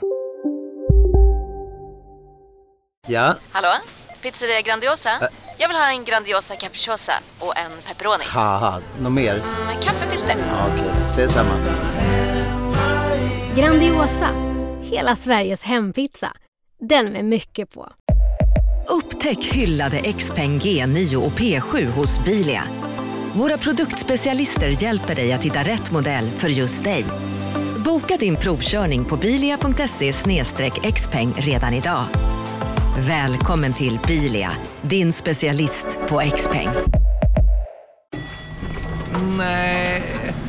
[3.07, 3.67] Ja, Hallå?
[4.23, 5.09] Pizzeria Grandiosa?
[5.59, 8.23] Jag vill ha en Grandiosa capriciosa och en pepperoni.
[8.27, 9.33] haha, något mer?
[9.67, 10.35] Med kaffefilter.
[10.49, 11.84] Ja, Okej, ses samma.
[13.57, 14.29] Grandiosa,
[14.81, 16.31] hela Sveriges hempizza.
[16.89, 17.89] Den med mycket på.
[18.87, 22.63] Upptäck hyllade XPeng G9 och P7 hos Bilia.
[23.33, 27.05] Våra produktspecialister hjälper dig att hitta rätt modell för just dig.
[27.85, 30.13] Boka din provkörning på bilia.se
[30.91, 32.05] xpeng redan idag.
[33.07, 36.69] Välkommen till Bilia, din specialist på XPeng.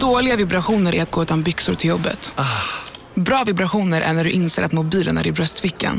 [0.01, 2.33] Dåliga vibrationer är att gå utan byxor till jobbet.
[3.16, 5.96] Bra vibrationer är när du inser att mobilen är i bröstfickan.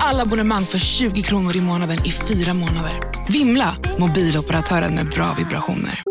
[0.00, 2.92] Alla abonnemang för 20 kronor i månaden i fyra månader.
[3.32, 3.76] Vimla!
[3.98, 6.02] Mobiloperatören med bra vibrationer.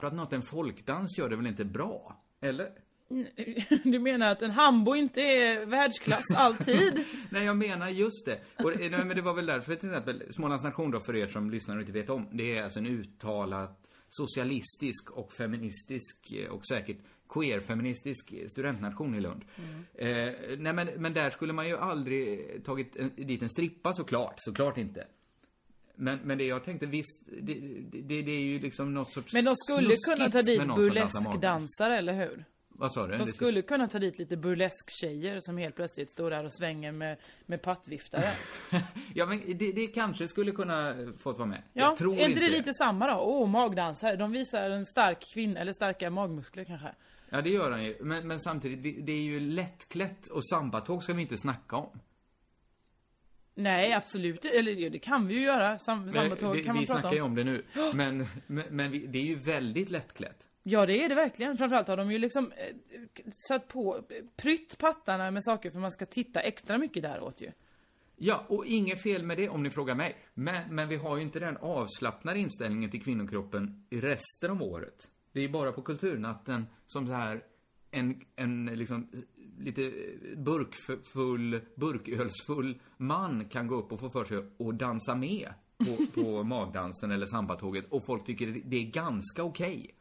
[0.00, 2.16] för att något en folkdans gör det väl inte bra?
[2.42, 2.66] Eller?
[3.84, 7.04] Du menar att en hambo inte är världsklass alltid?
[7.30, 8.38] Nej, jag menar just det.
[8.64, 11.26] Och, det- nej, men det var väl därför till exempel Smålands nation då, för er
[11.26, 12.28] som lyssnar och inte vet om.
[12.32, 19.44] Det är alltså en uttalat socialistisk och feministisk eh, och säkert queer-feministisk studentnation i Lund.
[19.94, 20.08] Eh,
[20.58, 24.78] nej men, men där skulle man ju aldrig tagit en, dit en strippa såklart, såklart
[24.78, 25.06] inte.
[25.94, 27.54] Men, men det jag tänkte visst, det,
[27.92, 32.12] det, det är ju liksom något sorts Men de skulle kunna ta dit burleskdansare, eller
[32.12, 32.44] hur?
[32.80, 33.16] Vad sa du?
[33.16, 37.16] De skulle kunna ta dit lite burlesk-tjejer som helt plötsligt står där och svänger med,
[37.46, 38.24] med pattviftare.
[39.14, 41.62] Ja men det, det kanske skulle kunna fått vara med.
[41.72, 43.20] Ja, jag tror är inte det lite samma då?
[43.20, 44.16] Åh, oh, magdansare.
[44.16, 46.94] De visar en stark kvinna, eller starka magmuskler kanske.
[47.30, 47.96] Ja, det gör han ju.
[48.00, 52.00] Men, men samtidigt, vi- det är ju lättklätt och sambatåg ska vi inte snacka om.
[53.54, 55.78] Nej, absolut Eller det kan vi ju göra.
[55.78, 57.30] Sam, sambatåg det, kan man vi prata snackar ju om.
[57.30, 57.64] om det nu.
[57.94, 60.46] Men, men, men vi, det är ju väldigt lättklätt.
[60.62, 61.56] Ja, det är det verkligen.
[61.56, 62.76] Framförallt har de ju liksom eh,
[63.48, 64.02] satt på,
[64.36, 67.50] prytt pattarna med saker för man ska titta extra mycket däråt ju.
[68.16, 70.16] Ja, och inget fel med det om ni frågar mig.
[70.34, 75.08] Men, men vi har ju inte den avslappnade inställningen till kvinnokroppen i resten av året.
[75.38, 77.42] Det är ju bara på kulturnatten som så här
[77.90, 79.08] en, en liksom
[79.58, 79.92] lite
[80.36, 85.48] burkfull, burkölsfull man kan gå upp och få för sig att dansa med
[85.78, 89.94] på, på magdansen eller sambatåget och folk tycker det- är ganska okej.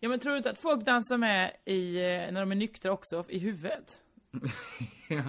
[0.00, 2.92] Ja, men tror du inte att folk dansar med i, eh, när de är nyktra
[2.92, 4.00] också, i huvudet?
[5.08, 5.22] ja,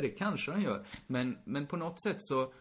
[0.00, 0.86] det kanske de gör.
[1.06, 2.52] Men, men på något sätt så,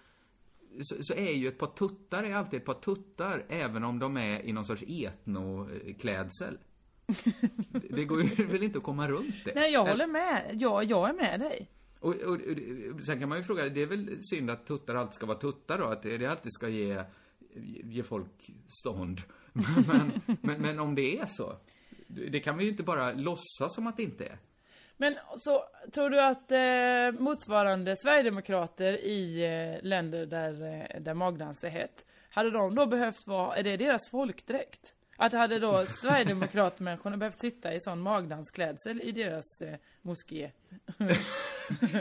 [0.82, 4.18] så, så är ju ett par tuttar är alltid ett par tuttar, även om de
[4.18, 6.58] är i någon sorts etnoklädsel.
[7.90, 9.52] det går ju väl inte att komma runt det.
[9.56, 10.52] Nej, jag håller med.
[10.54, 11.70] Ja, jag är med dig.
[12.00, 12.40] Och, och,
[12.94, 15.38] och sen kan man ju fråga, det är väl synd att tuttar alltid ska vara
[15.38, 15.86] tuttar då?
[15.86, 17.04] Att det alltid ska ge,
[17.84, 19.22] ge folk stånd.
[19.88, 20.12] Men,
[20.42, 21.58] men, men om det är så,
[22.08, 24.38] det kan vi ju inte bara låtsas som att det inte är.
[24.98, 31.64] Men så, tror du att eh, motsvarande Sverigedemokrater i eh, länder där, eh, där magdans
[31.64, 34.94] är hett, hade de då behövt vara, är det deras folkdräkt?
[35.18, 40.52] Att hade då Sverigedemokratmänniskorna behövt sitta i sån magdansklädsel i deras eh, moské?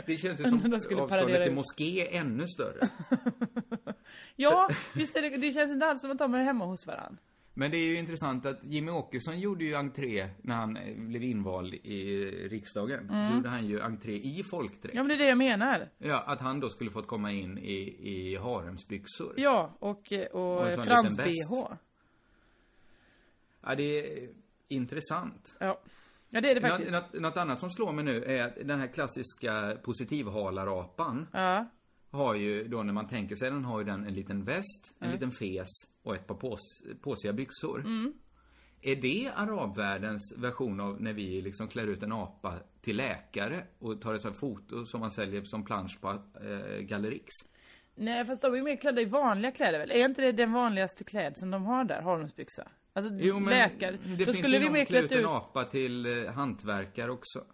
[0.05, 2.89] Det känns ju som De skulle avståndet till moské är ännu större.
[4.35, 7.17] Ja, visst är det, det känns inte alls som att de är hemma hos varandra.
[7.57, 11.23] Men det är ju intressant att Jimmy Åkesson gjorde ju entré när han eh, blev
[11.23, 13.09] invald i riksdagen.
[13.09, 13.29] Mm.
[13.29, 14.95] Så gjorde han ju entré i folkdräkt.
[14.95, 15.89] Ja men det är det jag menar.
[15.97, 19.33] Ja, att han då skulle fått komma in i, i haremsbyxor.
[19.37, 21.51] Ja, och, eh, Och och en sån frans liten väst.
[21.51, 21.77] bh.
[23.61, 24.29] Ja, det är
[24.67, 25.55] intressant.
[25.59, 25.81] Ja.
[26.29, 26.91] ja, det är det faktiskt.
[26.91, 31.65] Något, något, annat som slår mig nu är den här klassiska positivhalarapan Ja.
[32.17, 35.05] Har ju då när man tänker sig den har ju den en liten väst, en
[35.07, 35.13] Mm.
[35.13, 35.67] liten fes
[36.03, 36.59] och ett par pås,
[37.01, 37.79] påsiga byxor.
[37.79, 38.13] Mm.
[38.81, 44.01] Är det arabvärldens version av när vi liksom klär ut en apa till läkare och
[44.01, 47.29] tar ett sånt foto som man säljer som plansch på eh, Gallerix?
[47.95, 49.91] Nej fast de är mer klädda i vanliga kläder väl?
[49.91, 52.01] Är inte det den vanligaste klädseln de har där?
[52.01, 52.67] Haremsbyxa?
[52.93, 53.97] Alltså Jo, men läkare.
[54.05, 57.45] det Då finns skulle ju vi någon klä ut en apa till eh, hantverkare också.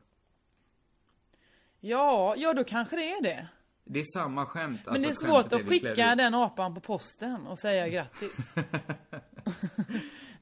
[1.80, 3.48] Ja, ja då kanske det är det.
[3.86, 4.82] Det är samma skämt.
[4.86, 8.54] Men alltså det är svårt att skicka den apan på posten och säga grattis.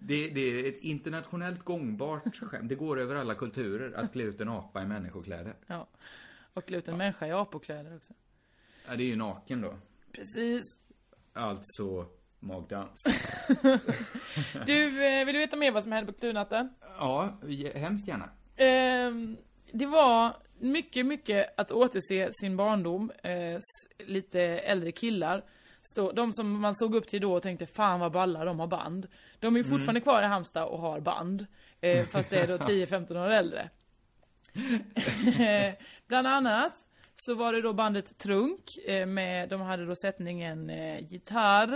[0.04, 2.70] Det, det är ett internationellt gångbart skämt.
[2.70, 5.56] Det går över alla kulturer att klä ut en apa i människokläder.
[5.68, 5.88] Ja.
[6.54, 8.14] Och klä ut en människa i apokläder också.
[8.88, 9.78] Ja, det är ju naken då.
[10.12, 10.64] Precis.
[11.34, 12.06] Alltså
[12.40, 13.04] magdans.
[14.66, 16.74] Du, eh, vill du veta mer vad som hände på Kluvnatten?
[17.00, 17.40] Ja,
[17.76, 18.30] hemskt gärna.
[18.56, 19.38] Ehm,
[19.74, 23.12] det var mycket, mycket att återse sin barndom.
[23.24, 23.60] Eh,
[24.08, 25.44] lite äldre killar.
[25.94, 28.68] Stå, de som man såg upp till då och tänkte fan vad balla de har
[28.68, 29.08] band.
[29.40, 29.70] De är ju Mm.
[29.78, 31.46] fortfarande kvar i Halmstad och har band.
[31.82, 33.70] Eh, fast det är då 10-15 år äldre.
[35.40, 35.74] Eh,
[36.08, 36.74] Bland annat
[37.16, 41.74] så var det då bandet Trunk eh, med, de hade då sättningen eh, gitarr,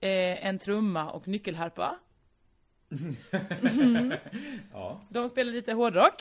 [0.00, 1.98] eh, en trumma och nyckelharpa.
[3.72, 4.12] Mm.
[4.72, 6.14] Ja, De spelade lite hårdrock,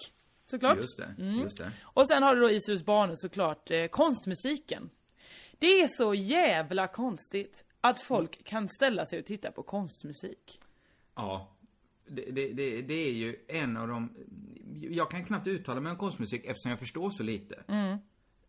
[0.52, 0.78] såklart.
[0.78, 1.16] just det.
[1.18, 1.40] Mm.
[1.40, 1.72] Just det.
[1.82, 4.90] Och sen har du då Isidus Barne såklart eh, konstmusiken.
[5.60, 10.60] Det är så jävla konstigt att folk kan ställa sig och titta på konstmusik.
[11.16, 11.56] Ja.
[12.08, 14.16] Det, det, det, det är ju en av de...
[14.74, 17.64] Jag kan knappt uttala mig om konstmusik eftersom jag förstår så lite.
[17.68, 17.98] Mm.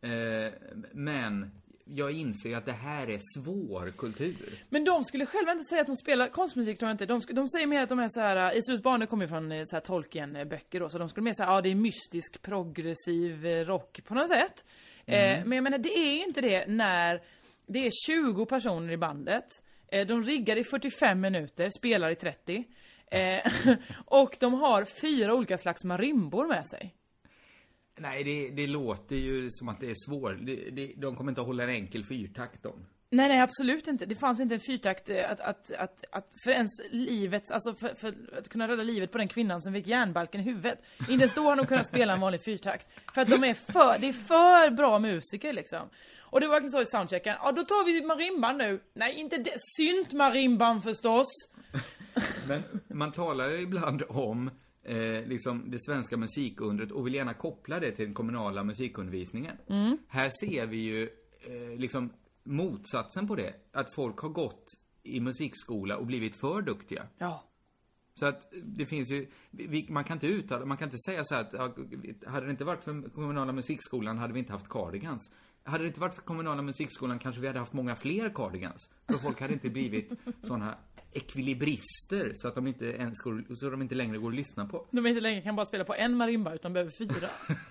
[0.01, 0.53] Eh,
[0.93, 1.51] men
[1.85, 4.59] jag inser att det här är svår kultur.
[4.69, 7.07] Men de skulle själva inte säga att de spelar konstmusik tror jag inte.
[7.07, 8.53] De, de säger mer att de är så här.
[8.53, 11.35] uh, Isidus Barne kommer ju från eh, så här Tolkien-böcker då, så de skulle mer
[11.35, 14.65] säga ja det är mystisk, progressiv eh, rock på något sätt.
[15.07, 15.49] Eh, Mm.
[15.49, 17.23] men jag menar det är inte det när
[17.67, 19.45] det är 20 personer i bandet.
[19.89, 22.65] Eh, de riggar i 45 minuter, spelar i 30.
[23.11, 23.53] Eh,
[24.05, 26.95] och de har fyra olika slags marimbor med sig.
[27.97, 30.37] Nej, det, det låter ju som att det är svårt.
[30.97, 32.87] De kommer inte att hålla en enkel fyrtakt de.
[33.11, 34.07] Nej, nej absolut inte.
[34.07, 37.95] Det fanns inte en fyrtakt eh, att, att, att, att för ens livet, alltså för,
[37.95, 40.79] för att kunna rädda livet på den kvinnan som fick järnbalken i huvudet.
[40.99, 42.87] Inte ens då har de kunnat spela en vanlig fyrtakt.
[43.15, 45.89] För att de är för, det är för bra musiker liksom.
[46.21, 47.37] Och det var verkligen så i soundchecken.
[47.43, 48.81] Ja, då tar vi marimban nu.
[48.95, 49.55] Nej, inte det.
[49.77, 51.27] Synt marimban förstås.
[52.49, 54.51] Men man talar ju ibland om
[54.83, 59.57] eh, liksom det svenska musikundret och vill gärna koppla det till den kommunala musikundervisningen.
[59.69, 59.99] Mm.
[60.09, 62.13] Här ser vi ju eh, liksom
[62.45, 63.55] motsatsen på det.
[63.73, 64.65] Att folk har gått
[65.03, 67.07] i musikskola och blivit för duktiga.
[67.19, 67.49] Ja.
[68.15, 71.35] Så att det finns ju, vi, man kan inte uttala, man kan inte säga så
[71.35, 71.55] här att
[72.27, 75.33] hade det inte varit för kommunala musikskolan hade vi inte haft cardigans.
[75.65, 78.91] Hade det inte varit för kommunala musikskolan kanske vi hade haft många fler cardigans.
[79.07, 80.13] För folk hade inte blivit
[80.43, 80.79] sådana
[81.13, 84.87] ekvilibrister så att de inte ens går, så de inte längre går att lyssna på.
[84.91, 87.29] De inte längre kan bara spela på en marimba utan behöver fyra.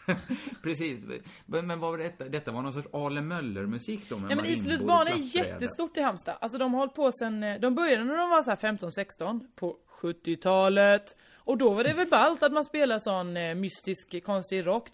[0.63, 0.99] Precis.
[1.45, 2.25] Men, men vad var detta?
[2.25, 5.37] Detta var någon sorts Ale Möller-musik då med Ja men marimbor Islus och barn är
[5.37, 6.35] jättestort i Halmstad.
[6.41, 9.41] Alltså de har hållit på sen, eh, de började när de var så här 15-16
[9.55, 11.15] på 70-talet.
[11.43, 14.89] Och då var det väl ballt att man spelar sån eh, mystisk konstig rock.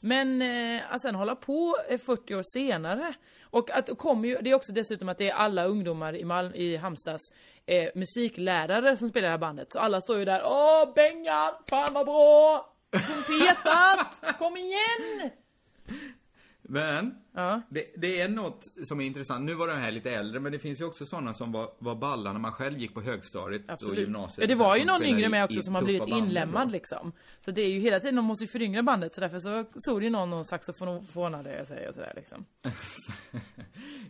[0.00, 3.14] Men eh, att sen hålla på eh, 40 år senare.
[3.56, 6.24] Och att det kommer ju, det är också dessutom att det är alla ungdomar i,
[6.24, 7.32] Mal i Halmstads
[7.66, 9.72] eh, musiklärare som spelar det här bandet.
[9.72, 12.74] Så alla står ju där, åh Bengan, fan vad bra!
[12.90, 15.30] Trumpetat, kom igen!
[16.68, 17.14] Men,
[17.68, 19.44] det, det är något som är intressant.
[19.44, 21.94] Nu var de här lite äldre, men det finns ju också sådana som var, var
[21.94, 23.98] balla när man själv gick på högstadiet och Absolut.
[23.98, 24.38] gymnasiet.
[24.38, 26.16] Ja, det var ju någon yngre med också som har blivit då.
[26.72, 27.12] liksom.
[27.44, 29.64] Så det är ju hela tiden, de måste ju föryngra bandet så därför så
[30.00, 32.44] det ju någon och saxofonade sig och sådär liksom.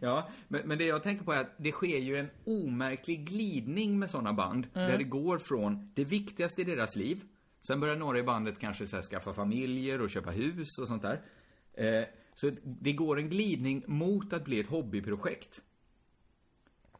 [0.00, 3.98] Ja, men, men det jag tänker på är att det sker ju en omärklig glidning
[3.98, 4.66] med sådana band.
[4.74, 4.90] Mm.
[4.90, 7.22] Där det går från det viktigaste i deras liv.
[7.66, 11.02] Sen börjar några i bandet kanske så här, skaffa familjer och köpa hus och sånt
[11.02, 11.20] där.
[11.74, 15.62] Eh, så det går en glidning mot att bli ett hobbyprojekt.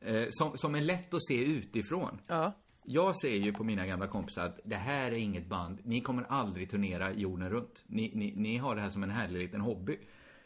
[0.01, 2.21] Eh, som, som är lätt att se utifrån.
[2.27, 2.53] Ja.
[2.85, 5.81] Jag ser ju på mina gamla kompisar att det här är inget band.
[5.85, 7.85] Ni kommer aldrig turnera jorden runt.
[7.87, 9.99] Ni, ni, ni har det här som en härlig liten hobby.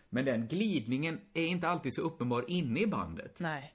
[0.09, 3.41] Men den glidningen är inte alltid så uppenbar inne i bandet.
[3.41, 3.75] Nej.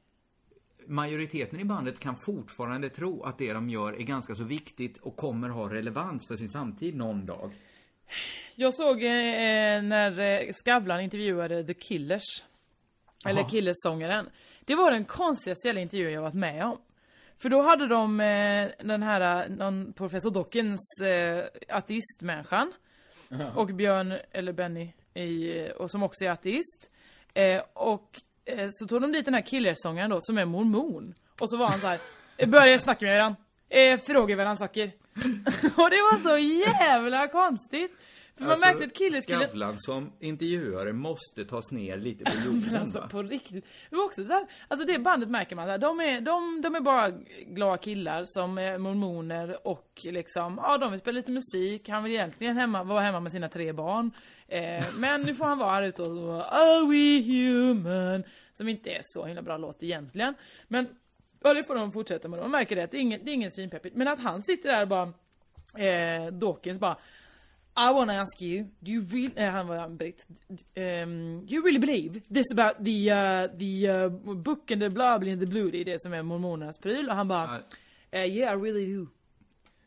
[0.88, 5.16] Majoriteten i bandet kan fortfarande tro att det de gör är ganska så viktigt och
[5.16, 7.52] kommer ha relevans för sin samtid någon dag.
[8.56, 12.44] Jag såg eh, när eh, Skavlan intervjuade The Killers.
[13.26, 13.50] Eller Jaha.
[13.50, 14.30] Killers-sångaren.
[14.66, 16.78] Det var den konstigaste jävla intervjun jag varit med om.
[17.42, 22.74] För då hade de eh, den här, eh, någon professor Dockins eh, ateistmänniskan.
[23.30, 23.52] Jaha.
[23.56, 26.90] Och Björn, eller Benny, i, eh, och som också är ateist.
[27.34, 31.16] Eh, och eh, så tog de dit den här Killers-sångaren då, som är mormon.
[31.40, 32.00] Och så var han så här,
[32.38, 33.42] eh, börjar snacka med varandra.
[33.70, 34.92] Eh, frågar varandra saker.
[35.78, 37.92] och det var så jävla konstigt.
[38.38, 39.38] För man märkte att killen skulle...
[39.38, 43.08] Alltså, Skavlan som intervjuare måste tas ner lite på jorden Alltså va?
[43.08, 43.66] på riktigt.
[43.90, 46.76] Men också så här, alltså det bandet märker man så här, de är, de, de
[46.76, 47.12] är bara
[47.48, 52.14] glada killar som är mormoner och liksom, ja de vill spela lite musik, han vill
[52.14, 54.12] egentligen hemma, vara hemma med sina tre barn.
[54.48, 58.24] Eh, men nu får han vara här ute och så, Are we human?
[58.54, 60.34] Som inte är så himla bra låt egentligen.
[60.68, 60.88] Men,
[61.46, 62.40] ja det får de fortsätta med.
[62.40, 63.96] Man märker det, att det är ingen, det är ingen svinpeppigt.
[63.96, 65.14] Men att han sitter där och bara,
[65.86, 66.98] eh, Dawkins bara
[67.78, 70.26] I wanna ask you, do you really, eh, han var britt,
[70.76, 75.20] um, do you really believe this about the, uh, the uh, book and the blah
[75.20, 77.62] blah the blue, det är det som är mormonernas pryl och han bara
[78.12, 79.08] eh, Yeah I really do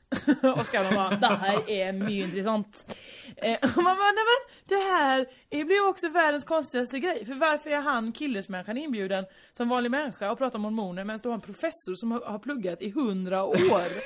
[0.57, 2.97] och Skavlan bara, det här är mycket intressant.
[3.37, 7.27] Eh, och man bara, nej men det här är- blir också världens konstigaste grej.
[7.27, 11.29] För varför är han killersmänniskan inbjuden som vanlig människa och pratar om mormoner medan du
[11.29, 13.59] har en professor som har, har pluggat i hundra år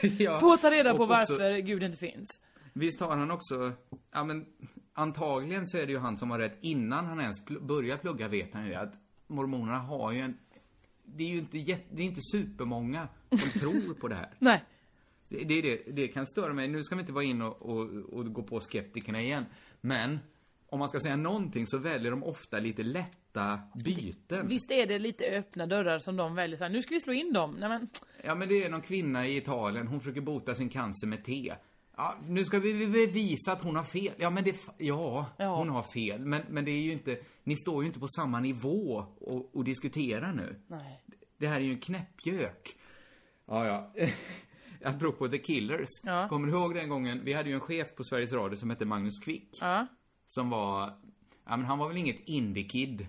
[0.18, 2.28] Ja, på att ta reda på och också- varför Gud inte finns.
[2.72, 3.72] Visst har han också,
[4.12, 4.46] ja men
[4.94, 6.58] antagligen så är det ju han som har rätt.
[6.60, 8.94] Innan han ens pl- börjar plugga vet han ju det, att
[9.26, 10.38] mormonerna har ju en,
[11.04, 14.30] det är ju inte jätte, det är inte supermånga som tror på det här.
[14.38, 14.64] Nej.
[15.32, 16.68] Det, det, det, det kan störa mig.
[16.68, 17.80] Nu ska vi inte vara in och, och,
[18.12, 19.44] och gå på skeptikerna igen.
[19.80, 20.18] Men
[20.66, 24.48] om man ska säga någonting så väljer de ofta lite lätta byten.
[24.48, 27.12] Visst är det lite öppna dörrar som de väljer så här, nu ska vi slå
[27.12, 27.56] in dem.
[27.60, 27.88] Nej men,
[28.24, 31.54] Ja, men det är någon kvinna i Italien, hon försöker bota sin cancer med te.
[31.96, 34.12] Ja, nu ska vi bevisa att hon har fel.
[34.16, 34.56] Ja, men det...
[34.78, 35.56] Ja, Ja.
[35.56, 36.20] hon har fel.
[36.24, 37.18] Men, men det är ju inte...
[37.44, 40.56] Ni står ju inte på samma nivå och, och diskuterar nu.
[40.66, 41.02] nej.
[41.38, 42.76] Det här är ju en knäppgök.
[43.46, 43.92] Ja, ja.
[44.94, 45.88] Apropå The Killers.
[46.04, 46.28] Ja.
[46.28, 47.20] Kommer du ihåg den gången?
[47.24, 49.58] Vi hade ju en chef på Sveriges Radio som hette Magnus Kvick.
[49.60, 49.86] Ja.
[50.26, 50.92] Som var...
[51.44, 53.06] Ja, men han var väl inget indie-kid.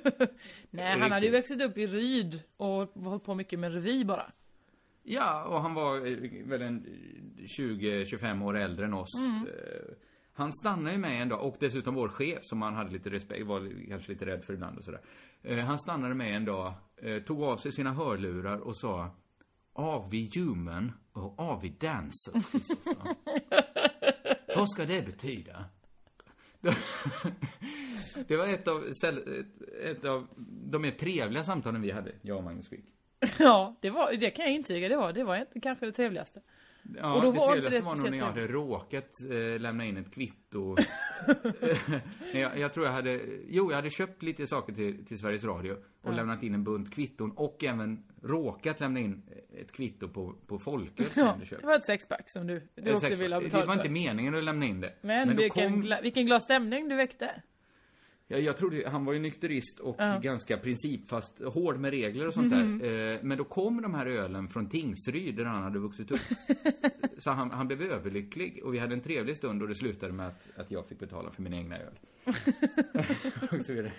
[0.70, 4.32] Nej, han hade ju växt upp i Ryd och hållit på mycket med revy bara.
[5.02, 6.84] Ja, och han var eh, väl en
[7.38, 9.14] eh, 20-25 år äldre än oss.
[9.18, 9.46] Mm.
[9.46, 9.94] Eh,
[10.32, 13.46] Han stannade ju med en dag, och dessutom vår chef som han hade lite respekt,
[13.46, 15.00] var kanske lite rädd för ibland och sådär.
[15.42, 19.10] Eh, Han stannade med en dag, eh, tog av sig sina hörlurar och sa
[19.78, 22.50] Are we human or are we dancers?
[22.50, 23.14] Christopher?"
[24.56, 25.64] Vad ska det betyda?
[28.28, 28.84] Det var ett av,
[29.82, 30.26] ett- av
[30.70, 32.84] de mer trevliga samtalen vi hade, jag och Magnus Quick.
[33.38, 34.88] Ja, det, var, det kan jag intyga.
[34.88, 36.40] Det var, det var kanske det trevligaste.
[36.96, 39.60] Ja, och då det var inte trevligaste det var nog när jag hade råkat eh,
[39.60, 40.76] lämna in ett kvitto.
[42.34, 45.72] jag, jag tror jag hade, jo jag hade köpt lite saker till, till Sveriges Radio
[45.72, 46.10] och Ja.
[46.16, 49.22] lämnat in en bunt kvitton och även råkat lämna in
[49.60, 52.96] ett kvitto på, på Folket som Ja, det var ett sexpack som du, du Ett
[52.96, 53.80] också ville ha Det betalt var för.
[53.80, 54.92] inte meningen att lämna in det.
[55.00, 57.42] Men, då vilken, kom- gla, vilken glad stämning du väckte.
[58.28, 60.18] Ja, jag trodde, han var ju nykterist och Ja.
[60.22, 62.78] ganska principfast, hård med regler och sånt Mhm.
[62.78, 63.12] där.
[63.14, 66.20] Eh, men då kom de här ölen från Tingsryd där han hade vuxit upp.
[67.18, 70.26] Så han, han blev överlycklig och vi hade en trevlig stund och det slutade med
[70.28, 71.98] att, att jag fick betala för min egna öl.
[73.58, 73.92] och så vidare.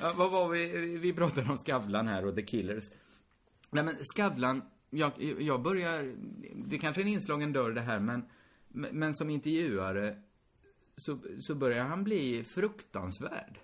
[0.00, 0.66] ja, vad var vi?
[0.98, 2.84] Vi pratade om Skavlan här och The Killers.
[3.70, 6.14] Nej men Skavlan, jag, jag börjar,
[6.54, 8.24] det kanske är en inslagen dörr det här men,
[8.92, 10.16] men som intervjuare
[10.98, 13.58] så, så börjar han bli fruktansvärd.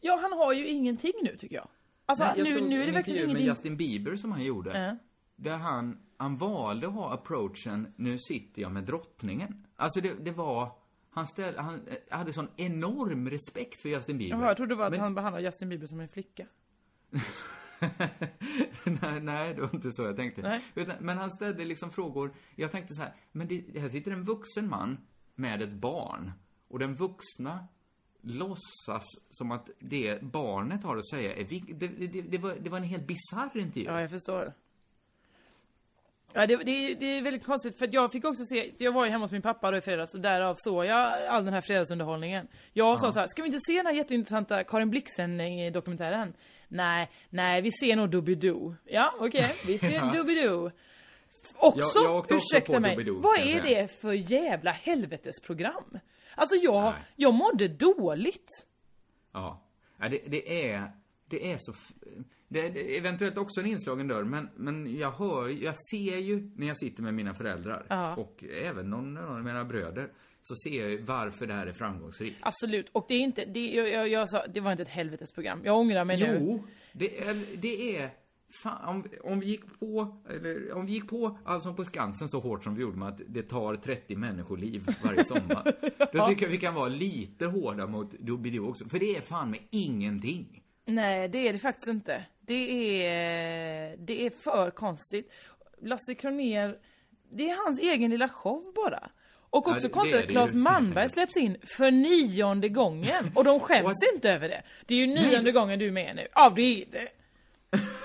[0.00, 1.68] Ja, han har ju ingenting nu tycker jag.
[2.06, 3.46] Alltså, Nej, jag nu, såg nu är det en verkligen ingenting.
[3.46, 4.78] med Justin Bieber som han gjorde.
[4.80, 4.96] Ja.
[5.36, 9.66] Där han, han valde att ha approachen, nu sitter jag med drottningen.
[9.76, 10.72] Alltså det, det var,
[11.10, 14.36] han, ställ, han eh, hade sån enorm respekt för Justin Bieber.
[14.38, 16.46] Jaha, jag trodde det var att Men- han behandlade Justin Bieber som en flicka.
[18.84, 20.42] nej, nej, det var inte så jag tänkte.
[20.42, 20.60] Nej.
[20.74, 22.34] Utan, men han ställde liksom frågor.
[22.56, 24.98] Jag tänkte så här, men det, här sitter en vuxen man
[25.34, 26.32] med ett barn.
[26.74, 27.66] Och den vuxna
[28.22, 32.70] låtsas som att det barnet har att säga är vik- det, det, det, var, det
[32.70, 33.88] var en helt bisarr intervju.
[33.90, 34.52] Ja, jag förstår.
[36.32, 39.10] Ja, det, det, det är väldigt konstigt för jag fick också se, jag var ju
[39.10, 42.48] hemma hos min pappa då i fredags och därav såg jag all den här fredagsunderhållningen.
[42.72, 43.12] Jag sa Ja.
[43.12, 46.34] så här, ska vi inte se den här jätteintressanta Karin Blixen-dokumentären?
[46.68, 48.74] Nej, nej, vi ser nog Doobidoo.
[48.84, 50.12] Ja, okej, vi ser Ja.
[50.16, 50.70] Doobidoo.
[51.56, 55.98] Också, Jag- jag också ursäkta mig, vad är det för jävla helvetesprogram?
[56.36, 58.66] Alltså jag, jag mådde dåligt.
[59.32, 59.62] Ja.
[59.98, 60.92] ja det, det är,
[61.26, 61.72] det är så...
[62.48, 66.66] Det är eventuellt också en inslagen dörr, men, men jag hör, jag ser ju när
[66.66, 68.16] jag sitter med mina föräldrar Ja.
[68.16, 70.08] och även någon, någon av mina bröder,
[70.42, 72.36] så ser jag ju varför det här är framgångsrikt.
[72.40, 75.60] Absolut, och det är inte, det, jag, jag, jag sa, det var inte ett helvetesprogram.
[75.64, 76.38] Jag ångrar mig nu.
[76.40, 77.08] Jo, det
[77.56, 78.10] det är
[78.62, 82.40] fan, om, om vi gick på, eller om vi gick på Allsång på Skansen så
[82.40, 85.72] hårt som vi gjorde med att det tar 30 människoliv varje sommar.
[86.12, 89.50] Då tycker jag vi kan vara lite hårda mot Doobidoo också, för det är fan
[89.50, 90.62] med ingenting.
[90.86, 92.24] Nej, det är det faktiskt inte.
[92.40, 95.30] Det är, det är för konstigt.
[95.82, 96.78] Lasse Kronér,
[97.32, 99.10] det är hans egen lilla show bara.
[99.50, 100.54] Och Ja, också det- konstigt det är att Claes.
[100.54, 103.32] Malmberg släpps in för nionde gången.
[103.34, 104.62] Och de skäms inte över det.
[104.86, 106.26] Det är ju nionde gången du är med nu.
[106.34, 107.08] Ja, det är det.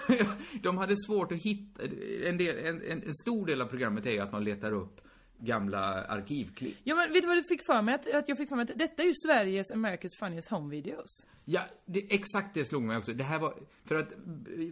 [0.61, 1.83] De hade svårt att hitta,
[2.23, 5.01] en, del, en, en, en stor del av programmet är ju att man letar upp
[5.41, 6.75] gamla arkivklipp.
[6.83, 7.95] Ja men vet du vad du fick för mig?
[7.95, 11.27] Att, att jag fick för mig att detta är ju Sveriges America's Funniest Home Videos.
[11.45, 13.13] Ja, det, exakt det slog mig också.
[13.13, 13.53] Det här var,
[13.85, 14.13] för att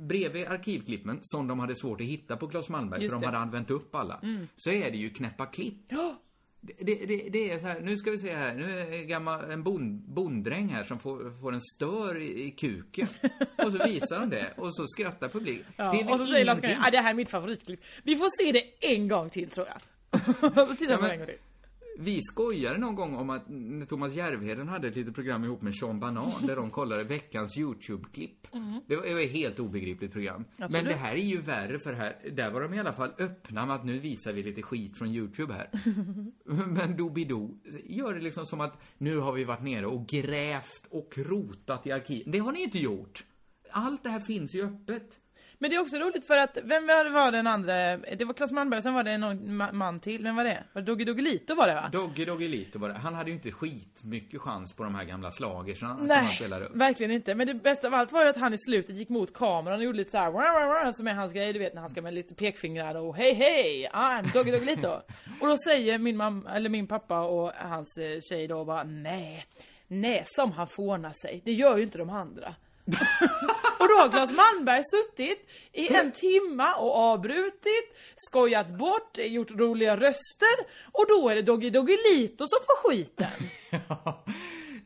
[0.02, 3.28] bredvid arkivklippen, som de hade svårt att hitta på Claes Malmberg, Just för de det.
[3.28, 4.48] hade använt upp alla, Mm.
[4.56, 5.78] så är det ju knäppa klipp.
[5.90, 6.22] Ja.
[6.62, 9.08] Det, det, det, det är så här, nu ska vi se här, nu är en
[9.08, 13.08] gammal, en bond, bonddräng här som får, får en stör i, i kuken.
[13.58, 15.66] Och så visar han det, och så skrattar publiken.
[15.76, 16.78] Ja, det är och så säger ingenting.
[16.80, 17.80] ah, det här är mitt favoritklipp.
[18.04, 19.82] Vi får se det en gång till tror jag.
[20.68, 21.38] Så tittar Ja, det en gång till.
[22.00, 23.46] Vi skojade någon gång om att
[23.90, 28.54] Thomas Järvheden hade ett litet program ihop med Sean Banan där de kollade veckans YouTube-klipp.
[28.54, 28.82] Mm.
[28.88, 30.44] Det var ett helt obegripligt program.
[30.58, 30.90] Tror Men det.
[30.90, 33.76] det här är ju värre för här, där var de i alla fall öppna med
[33.76, 35.70] att nu visar vi lite skit från YouTube här.
[36.68, 41.18] Men Doobidoo gör det liksom som att nu har vi varit nere och grävt och
[41.18, 42.24] rotat i arkiv.
[42.28, 43.26] Det har ni inte gjort.
[43.72, 45.20] Allt det här finns ju öppet.
[45.60, 47.98] Men det är också roligt för att, vem var den andra?
[47.98, 50.24] Det var Claes Malmberg, sen var det någon ma- man till.
[50.24, 50.64] Vem var det?
[50.74, 51.90] Var det Doggy Doggelito var det va?
[51.92, 52.96] Doggy Doggelito var det.
[52.96, 56.36] Han hade ju inte skit mycket chans på de här gamla slagersarna som han Nej,
[56.36, 56.76] spelade upp.
[56.76, 57.36] verkligen inte.
[57.36, 59.84] Men det bästa av allt var ju att han i slutet gick mot kameran och
[59.86, 62.02] gjorde lite såhär "Wah, wah, wah", som är hans grej, du vet när han ska
[62.02, 64.88] med lite pekfingrar och hej hej, I'm Doggy Doggelito.
[65.42, 69.46] och då säger min mamma, eller min pappa och hans eh, tjej då bara nej,
[69.88, 72.56] nej som han fånar sig, det gör ju inte de andra.
[73.80, 79.96] och då har Claes Malmberg suttit i en timma och avbrutit, skojat bort, gjort roliga
[79.98, 80.58] röster
[80.92, 83.32] och då är det Doggy Doggelito som får skiten.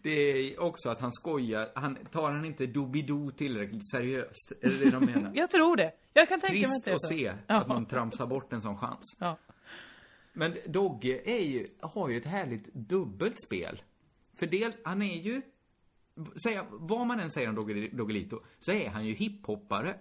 [0.03, 4.51] Det är också att han skojar, han tar han inte Doobidoo tillräckligt seriöst?
[4.61, 5.31] Är det det de menar?
[5.35, 5.91] Jag tror det.
[6.13, 7.07] Jag kan tänka mig att Trist det är att så.
[7.07, 7.55] se Ja.
[7.55, 9.15] att någon tramsar bort en sån chans.
[9.19, 9.37] Ja.
[10.33, 13.81] Men Dogge är ju, har ju ett härligt dubbelt spel.
[14.39, 15.41] För dels, han är ju,
[16.43, 19.95] säga, vad man än säger om Dogge, Doggelito, så är han ju hiphoppare.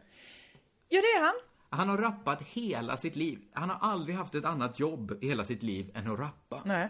[0.88, 1.34] Ja, det är han.
[1.70, 3.38] Han har rappat hela sitt liv.
[3.52, 6.62] Han har aldrig haft ett annat jobb i hela sitt liv än att rappa.
[6.64, 6.88] Nej.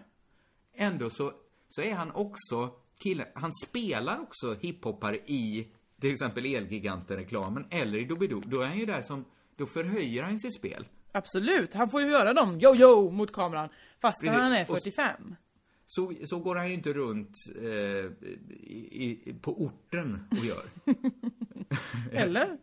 [0.75, 1.33] Ändå så,
[1.69, 2.71] så är han också
[3.03, 5.69] killen, han spelar också hiphoppare i
[6.01, 8.41] till exempel Elgiganten-reklamen eller i Doobidoo.
[8.47, 9.25] Då är han ju där som,
[9.57, 10.87] då förhöjer han sitt spel.
[11.13, 11.75] Absolut.
[11.75, 13.69] Han får ju göra dem yo yo mot kameran.
[14.01, 15.37] Fast han är Och- 45.
[15.93, 17.33] Så, så går han ju inte runt
[17.63, 18.29] eh,
[18.61, 20.63] i, i, på orten och gör.
[22.13, 22.59] Eller?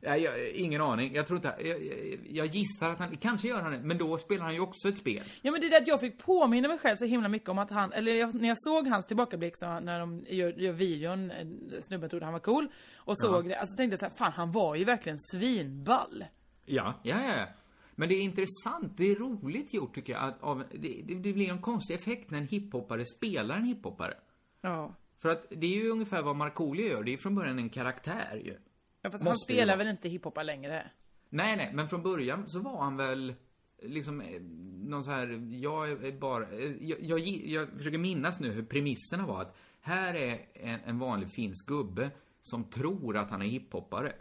[0.00, 1.14] Ja, jag, ingen aning.
[1.14, 1.54] Jag tror inte...
[1.60, 3.16] Jag, jag, jag gissar att han...
[3.16, 5.22] Kanske gör han det, men då spelar han ju också ett spel.
[5.42, 7.58] Ja men det är det att jag fick påminna mig själv så himla mycket om
[7.58, 11.32] att han, eller jag, när jag såg hans tillbakablick så när de gör, gör videon,
[11.80, 12.68] snubben trodde han var cool.
[12.96, 13.48] Och såg Ja.
[13.48, 16.24] det, alltså tänkte jag så här, fan han var ju verkligen svinball.
[16.64, 17.46] Ja, ja, ja.
[17.94, 20.22] Men det är intressant, det är roligt gjort tycker jag.
[20.22, 24.14] Att av, det, det, blir en konstig effekt när en hiphoppare spelar en hiphoppare.
[24.60, 24.94] Ja.
[25.18, 27.02] För att det är ju ungefär vad Markoolio gör.
[27.02, 28.56] Det är ju från början en karaktär ju.
[29.02, 30.90] ja fast Måste han spelar väl inte hiphopar längre?
[31.28, 33.34] Nej, nej, men från början så var han väl
[33.82, 34.40] liksom eh,
[34.88, 39.26] någon så här, jag är bara, eh, jag, jag, jag försöker minnas nu hur premisserna
[39.26, 44.12] var att här är en, en vanlig finsk gubbe som tror att han är hiphoppare.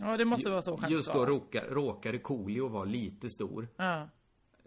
[0.00, 3.68] Ja det måste vara så skämt Just då råkar, råkade Coolio vara lite stor.
[3.76, 4.08] Ja.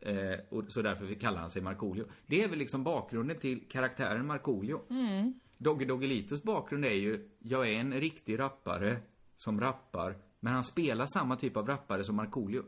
[0.01, 2.05] Eh, och så därför kallar han sig Markoolio.
[2.25, 4.81] Det är väl liksom bakgrunden till karaktären Markoolio.
[4.89, 5.39] Mm.
[5.57, 8.97] Doggy Doggelitos bakgrund är ju, jag är en riktig rappare
[9.37, 12.63] som rappar, men han spelar samma typ av rappare som Markoolio.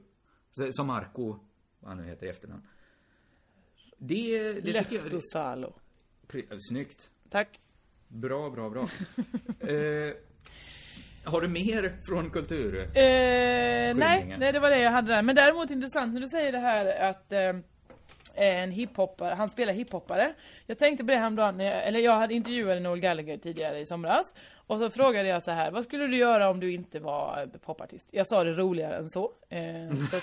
[0.72, 1.40] Som Marco,
[1.80, 2.68] vad han nu heter i efternamn.
[3.98, 4.72] Det, det.
[4.72, 5.74] Lehtosalo.
[6.70, 7.10] Snyggt.
[7.30, 7.60] Tack.
[8.08, 8.82] Bra, bra, bra.
[9.70, 10.14] eh,
[11.26, 12.80] har du mer från kultur?
[12.80, 15.22] Eh, nej, nej, det var det jag hade där.
[15.22, 17.54] Men däremot intressant när du säger det här att eh,
[18.36, 20.34] en hiphoppare, han spelar hiphoppare.
[20.68, 23.86] Jag tänkte på det häromdagen, när jag, eller jag hade intervjuat Noel Gallagher tidigare i
[23.86, 24.34] somras.
[24.68, 27.60] Och så frågade jag så här, vad skulle du göra om du inte var eh,
[27.60, 28.08] popartist?
[28.12, 29.32] Jag sa det roligare än så.
[29.50, 30.20] Eh, så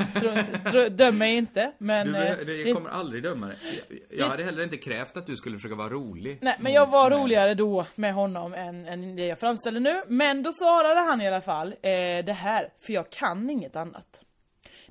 [0.71, 1.73] tro, döm mig inte.
[1.79, 3.57] Men, du, eh, det det- kommer aldrig döma dig.
[3.89, 6.39] Jag, jag hade heller inte krävt att du skulle försöka vara rolig.
[6.43, 10.03] Nej, men jag var roligare då med honom än, än det jag framställer nu.
[10.07, 14.21] Men då svarade han i alla fall eh, det här, för jag kan inget annat.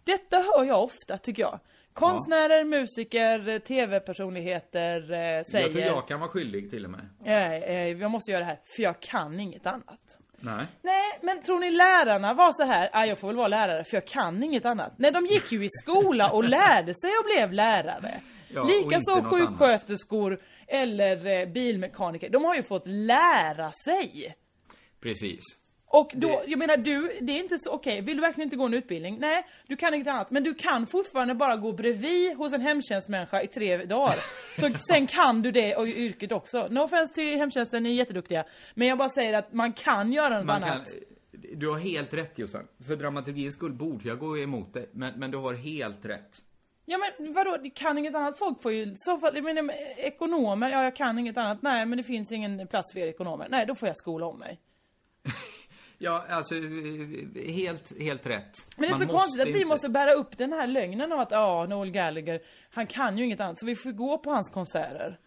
[0.04, 1.60] Detta hör jag ofta, tycker jag.
[1.94, 5.66] Konstnärer, musiker, tv-personligheter eh, säger...
[5.66, 7.10] Jag tror jag kan vara skyldig till och med.
[7.26, 10.18] eh, eh, jag måste göra det här, för jag kan inget annat.
[10.40, 10.66] Nej.
[10.82, 13.98] Nej, men tror ni lärarna var så här, ah, jag får väl vara lärare för
[13.98, 14.94] jag kan inget annat.
[14.98, 18.22] Nej, de gick ju i skola och lärde sig och blev lärare.
[18.54, 22.30] Ja, Likaså sjuksköterskor eller eh, bilmekaniker.
[22.30, 24.36] De har ju fått lära sig.
[25.02, 25.40] Precis.
[25.94, 28.66] Och då, jag menar du, det är inte så, okej, vill du verkligen inte gå
[28.66, 29.18] en utbildning?
[29.20, 30.32] Nej, du kan inget annat.
[30.32, 34.16] Men du kan fortfarande bara gå bredvid hos en hemtjänstmänniska i tre dagar.
[34.60, 36.68] Så sen kan du det och yrket också.
[36.68, 38.44] No offense till hemtjänsten, ni är jätteduktiga.
[38.74, 40.86] Men jag bara säger att man kan göra något Man annat.
[40.86, 41.00] kan,
[41.60, 42.68] du har helt rätt Jossan.
[42.88, 44.90] För dramaturgins skull borde jag gå emot dig.
[44.92, 46.42] Men, men du har helt rätt.
[46.86, 48.38] Ja men vadå, du kan inget annat?
[48.38, 51.62] Folk får ju, så fall, jag menar, ekonomer, ja jag kan inget annat.
[51.62, 53.48] Nej men det finns ingen plats för er ekonomer.
[53.50, 54.60] Nej, då får jag skola om mig.
[56.04, 58.54] Ja, alltså, eh, helt, helt rätt.
[58.78, 61.12] Men det är Man så konstigt att vi inte- måste bära upp den här lögnen
[61.12, 62.40] av att ja, Noel Gallagher,
[62.72, 63.60] han kan ju inget annat.
[63.60, 65.20] Så vi får gå på hans konserter.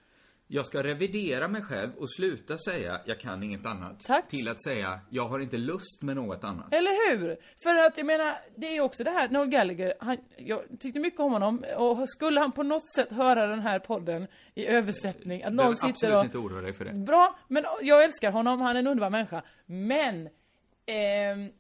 [0.47, 4.01] Jag ska revidera mig själv och sluta säga jag kan inget annat.
[4.01, 4.29] Tack.
[4.29, 6.75] Till att säga jag har inte lust med något annat.
[6.75, 7.37] Eller hur?
[7.63, 11.21] För att jag menar, det är också det här, Noel Gallagher, han, jag tyckte mycket
[11.21, 11.65] om honom.
[11.77, 15.89] Och skulle han på något sätt höra den här podden i översättning, att någon sitter
[15.91, 16.25] absolut och...
[16.25, 16.93] inte oroa dig för det.
[16.93, 19.43] Bra, men jag älskar honom, han är en underbar människa.
[19.67, 20.29] Men,
[20.87, 21.51] ehm,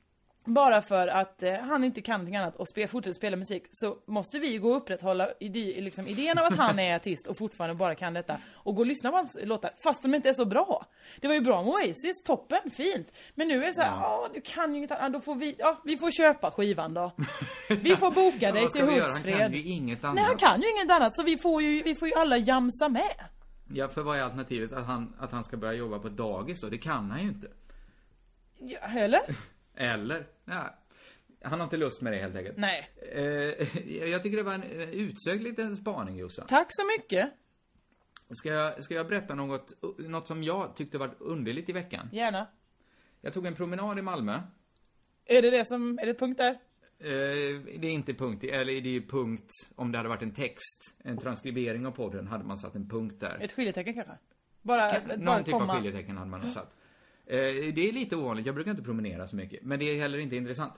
[0.46, 3.98] bara för att eh, han inte kan någonting annat och spel, fortsätter spela musik så
[4.06, 7.74] måste vi gå och upprätthålla ide, liksom, idén av att han är artist och fortfarande
[7.74, 8.38] bara kan detta.
[8.54, 10.86] Och gå och lyssna på hans låtar, fast de inte är så bra.
[11.20, 13.12] Det var ju bra med Oasis, toppen, fint.
[13.34, 15.56] Men nu är det så här, ja du kan ju inget annat, då får vi,
[15.58, 17.12] ja vi får köpa skivan då.
[17.68, 18.90] Vi får boka dig till göra?
[18.90, 19.38] Han Hultsfred.
[19.38, 20.14] kan ju inget annat.
[20.14, 22.88] Nej han kan ju inget annat så vi får ju, vi får ju alla jamsa
[22.88, 23.14] med.
[23.74, 24.72] Ja, för vad är alternativet?
[24.72, 26.68] Att han, att han ska börja jobba på dagis då?
[26.68, 27.48] Det kan han ju inte.
[28.58, 29.20] Ja, eller?
[29.76, 30.26] Eller?
[30.44, 30.74] Ja.
[31.42, 32.56] Han har inte lust med det helt enkelt.
[32.56, 32.90] Nej.
[33.12, 33.78] Eh,
[34.10, 36.46] jag tycker det var en eh, utsökt liten spaning Jossan.
[36.46, 37.32] Tack så mycket.
[38.30, 42.08] Ska jag, ska jag berätta något, något som jag tyckte var underligt i veckan?
[42.12, 42.46] Gärna.
[43.20, 44.40] Jag tog en promenad i Malmö.
[45.24, 46.50] Är det det som, är det punkt där?
[46.98, 50.34] Eh, det är inte punkt, eller det är ju punkt om det hade varit en
[50.34, 50.94] text.
[51.04, 53.38] En transkribering av podden hade man satt en punkt där.
[53.40, 54.12] Ett skiljetecken kanske?
[54.62, 55.74] Bara, Kan- bara Någon typ av komma.
[55.76, 56.76] skiljetecken hade man satt.
[57.26, 59.62] Eh, det är lite ovanligt, jag brukar inte promenera så mycket.
[59.62, 60.72] Men det är heller inte intressant.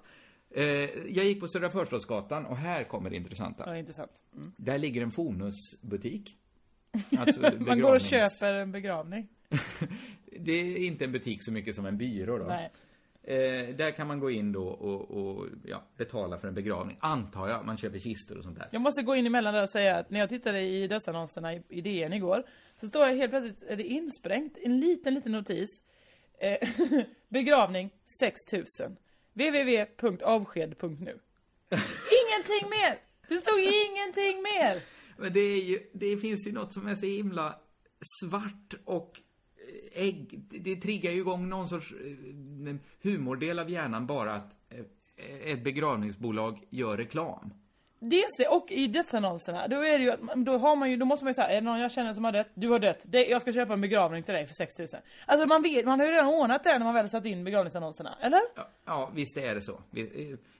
[0.50, 0.64] Eh,
[1.08, 3.64] jag gick på Södra Förstadsgatan och här kommer det intressanta.
[3.66, 4.10] Ja, intressant.
[4.36, 4.52] Mm.
[4.56, 6.36] Där ligger en Fonusbutik.
[7.18, 9.28] Alltså Man går och köper en begravning.
[10.38, 12.44] Det är inte en butik så mycket som en byrå då.
[12.44, 12.70] Nej.
[13.22, 16.96] Eh, där kan man gå in då och, och ja, betala för en begravning.
[17.00, 17.66] Antar jag.
[17.66, 18.68] Man köper kistor och sånt där.
[18.72, 21.62] Jag måste gå in emellan där och säga att när jag tittade i dödsannonserna i,
[21.68, 22.44] i DN igår
[22.80, 25.82] så står jag helt plötsligt, är det insprängt, en liten, liten notis.
[26.38, 26.68] Eh,
[27.28, 28.96] begravning 6000.
[29.32, 31.18] www.avsked.nu
[32.20, 32.98] Ingenting mer!
[33.28, 34.82] Det stod ingenting mer!
[35.16, 37.60] Men det är ju, det finns ju något som är så himla
[38.22, 39.20] svart och
[39.94, 40.40] eh, ägg.
[40.50, 44.52] Det- triggar ju igång någon sorts eh, humordel av hjärnan bara att
[45.44, 47.54] ett begravningsbolag gör reklam.
[47.98, 51.04] Dels och i dödsannonserna, då är det ju att, man- då har man ju, då
[51.06, 52.48] måste man ju säga, är det någon jag känner som har dött?
[52.54, 52.98] Du har dött.
[53.02, 55.00] Det, jag ska köpa en begravning till dig för 6000.
[55.26, 58.16] Alltså man vet, man har ju redan ordnat det när man väl satt in begravningsannonserna,
[58.20, 58.40] eller?
[58.56, 59.72] Ja, ja, visst är det så.
[59.72, 59.78] Eh,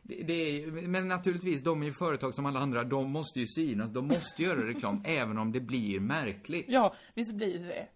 [0.03, 2.85] Det, det är, men naturligtvis, de är ju företag som alla andra.
[2.85, 6.65] De måste ju synas, de måste göra reklam, även om det blir märkligt.
[6.69, 7.87] Ja, visst blir det det.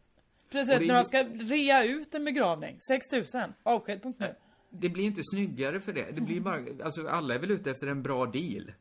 [0.51, 4.35] Precis, det är när man ska rea ut en begravning, 6000, avsked.nu.
[4.71, 6.11] Det blir inte snyggare för det.
[6.15, 8.73] Det blir bara, alltså alla är väl ute efter en bra deal.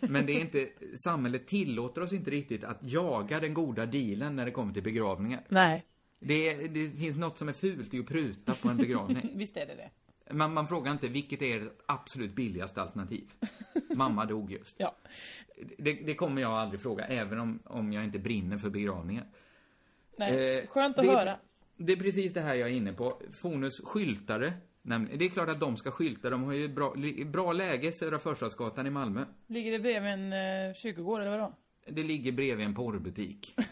[0.00, 0.68] Men det är inte,
[1.04, 5.44] samhället tillåter oss inte riktigt att jaga den goda dealen när det kommer till begravningar.
[5.48, 5.84] Nej.
[6.20, 9.30] Det, är- det finns något som är fult i att pruta på en begravning.
[9.34, 9.90] Visst är det det.
[10.34, 13.24] Man, man frågar inte vilket är det absolut billigaste alternativ.
[13.96, 14.74] Mamma dog just.
[14.78, 14.96] Ja.
[15.78, 19.26] Det, det kommer jag aldrig fråga, även om, om jag inte brinner för begravningar.
[20.16, 21.36] Nej, Eh, skönt att det höra.
[21.76, 23.22] Det är precis det här jag är inne på.
[23.32, 24.52] Fonus skyltare.
[24.88, 26.30] Nämligen- Det är klart att de ska skylta.
[26.30, 26.94] De har ju bra,
[27.26, 29.24] bra läge, Södra Förstadsgatan i Malmö.
[29.46, 31.54] Ligger det bredvid en uh, kyrkogård eller vadå?
[31.90, 33.54] Det ligger bredvid en porrbutik.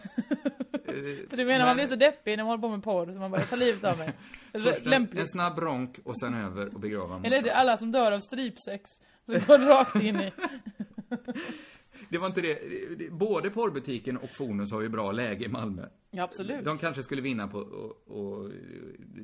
[1.31, 3.31] Så du menar man blir så deppig när man håller på med porr så man
[3.31, 4.13] bara, tar livet av mig.
[4.53, 7.93] Först en, en snabb ronk och sen över och begrava Eller är det alla som
[7.93, 8.91] dör av strypsex?
[9.27, 10.33] Så går rakt in i...
[12.17, 13.13] Det var inte det.
[13.13, 15.87] Både porrbutiken och Fonus har ju bra läge i Malmö.
[16.11, 16.65] Ja, absolut.
[16.65, 18.53] De kanske skulle vinna på att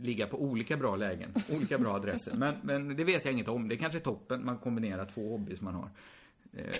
[0.06, 2.34] ligga på olika bra lägen, olika bra adresser.
[2.36, 3.68] Men, men det vet jag inget om.
[3.68, 4.44] Det är kanske är toppen.
[4.44, 5.90] Man kombinerar två hobbys man har.
[6.52, 6.76] Eh,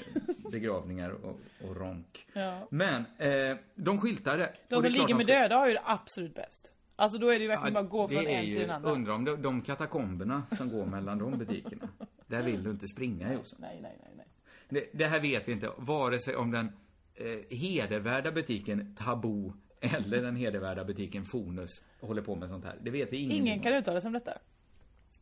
[0.52, 2.26] begravningar och, och ronk.
[2.32, 2.66] Ja.
[2.70, 4.52] Men, eh, de skyltade.
[4.68, 6.72] De som ligger med ska- döda har ju det absolut bäst.
[6.96, 8.92] Alltså då är det ju verkligen bara att gå från en till en annan.
[8.92, 11.88] Undrar om de, de katakomberna som går mellan de butikerna.
[12.26, 13.58] Där vill du inte springa Jossan.
[13.62, 14.26] Nej, nej, nej, nej.
[14.72, 16.66] Det, det här vet vi inte, vare sig om den
[17.14, 22.78] eh, hedervärda butiken Tabu eller den hedervärda butiken Fonus håller på med sånt här.
[22.82, 23.62] Det vet vi Ingen om.
[23.62, 24.32] kan uttala sig om detta.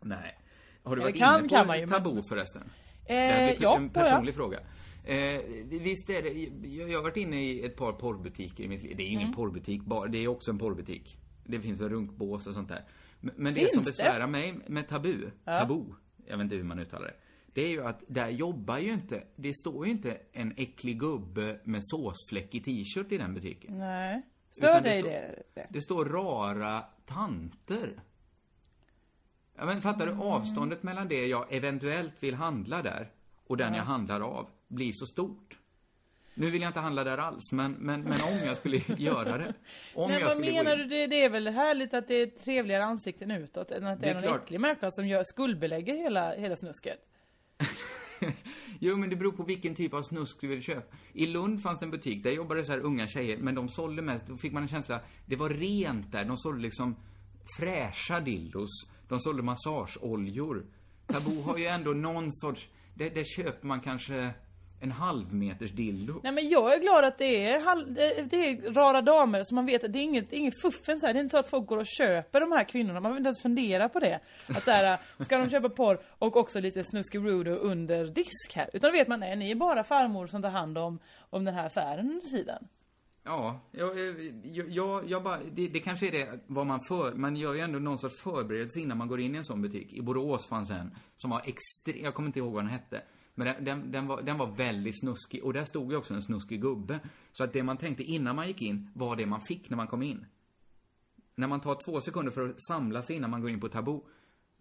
[0.00, 0.38] Nej.
[0.82, 2.62] Har du varit kan- inne på kan man ju, men- Tabu förresten?
[2.62, 4.60] Eh, det här blir ja, en personlig fråga.
[5.04, 6.30] Eh, visst är det,
[6.68, 8.96] jag jag har varit inne i ett par porrbutiker i mitt liv.
[8.96, 9.34] Det är ingen Mm.
[9.34, 11.16] porrbutik bara, det är också en porrbutik.
[11.44, 12.84] Det finns väl runkbås och sånt där.
[13.20, 15.58] Men, men det som besvärar mig med tabu, Ja.
[15.60, 15.84] tabu,
[16.26, 17.14] jag vet inte hur man uttalar det.
[17.52, 21.60] Det är ju att där jobbar ju inte, det står ju inte en äcklig gubbe
[21.64, 23.78] med såsfläck i t-shirt i den butiken.
[23.78, 24.22] Nej.
[24.50, 25.66] Stör det dig det?
[25.70, 28.00] Det står rara tanter.
[29.56, 30.12] Ja, men fattar du?
[30.12, 30.22] Mm.
[30.22, 33.10] Avståndet mellan det jag eventuellt vill handla där
[33.46, 33.78] och den Ja.
[33.78, 35.56] jag handlar av blir så stort.
[36.34, 39.54] Nu vill jag inte handla där alls, men, men, men om jag skulle göra det.
[39.94, 40.84] Om Men jag vad menar du?
[40.84, 44.10] Det, det är väl härligt att det är trevligare ansikten utåt än att det, Det
[44.10, 44.42] är är någon klart.
[44.42, 46.98] äcklig människa som gör, skuldbelägger hela, hela snusket.
[48.82, 50.96] Jo, men det beror på vilken typ av snusk du vill köpa.
[51.12, 54.02] I Lund fanns det en butik, där jobbade så här unga tjejer, men de sålde
[54.02, 56.24] mest, då fick man en känsla, det var rent där.
[56.24, 56.96] De sålde liksom
[57.58, 58.70] fräscha dildos.
[59.08, 60.66] De sålde massageoljor.
[61.06, 64.34] Taboo har ju ändå någon sorts, där, där köper man kanske
[64.80, 66.20] en halvmeters dildo.
[66.22, 67.94] Nej men jag är glad att det är, hal-
[68.30, 71.12] det är rara damer som man vet att det är inget, inget fuffens här.
[71.12, 72.92] Det är inte så att folk går och köper de här kvinnorna.
[72.94, 74.20] Man behöver inte ens fundera på det.
[74.46, 78.70] Att så här, ska de köpa porr och också lite snuskig rudo under disk här?
[78.72, 80.98] Utan då vet man, nej ni är bara farmor som tar hand om,
[81.30, 82.68] om den här affären under tiden.
[83.24, 83.98] Ja, jag,
[84.44, 87.60] jag, jag, jag bara, det, det kanske är det vad man för, man gör ju
[87.60, 89.92] ändå någon sorts förberedelse innan man går in i en sån butik.
[89.92, 93.02] I Borås fanns en som var extrem, jag kommer inte ihåg vad den hette.
[93.40, 96.22] Men den, den, den, var, den var väldigt snuskig och där stod ju också en
[96.22, 97.00] snuskig gubbe.
[97.32, 99.86] Så att det man tänkte innan man gick in var det man fick när man
[99.86, 100.26] kom in.
[101.34, 104.00] När man tar två sekunder för att samla sig innan man går in på tabu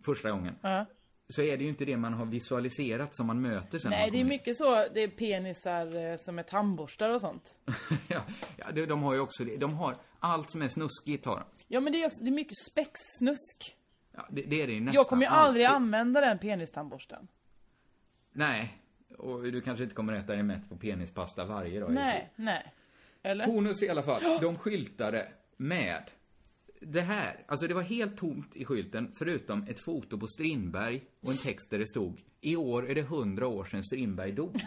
[0.05, 0.55] första gången.
[0.61, 0.85] Ja.
[1.29, 3.91] Så är det ju inte det man har visualiserat som man möter sen.
[3.91, 4.27] Nej det är in.
[4.27, 7.57] mycket så, det är penisar eh, som är tandborstar och sånt.
[8.07, 8.21] ja,
[8.57, 9.57] ja, de, de har ju också det.
[9.57, 11.45] De har allt som är snuskigt har de.
[11.67, 13.75] Ja men det är också, det är mycket spexsnusk.
[14.11, 15.75] Ja, det, det är det ju nästan Jag kommer ju aldrig alltid.
[15.75, 17.27] använda den penistandborsten.
[18.39, 18.77] Nej,
[19.17, 21.93] och du kanske inte kommer äta dig mätt på penispasta varje dag.
[21.93, 22.73] Nej, nej.
[23.23, 23.45] Eller?
[23.45, 26.03] Fonus i alla fall, de skyltade med
[26.81, 27.43] det här.
[27.47, 31.69] Alltså det var helt tomt i skylten, förutom ett foto på Strindberg och en text
[31.69, 34.61] där det stod I år är det hundra år sedan Strindberg dog.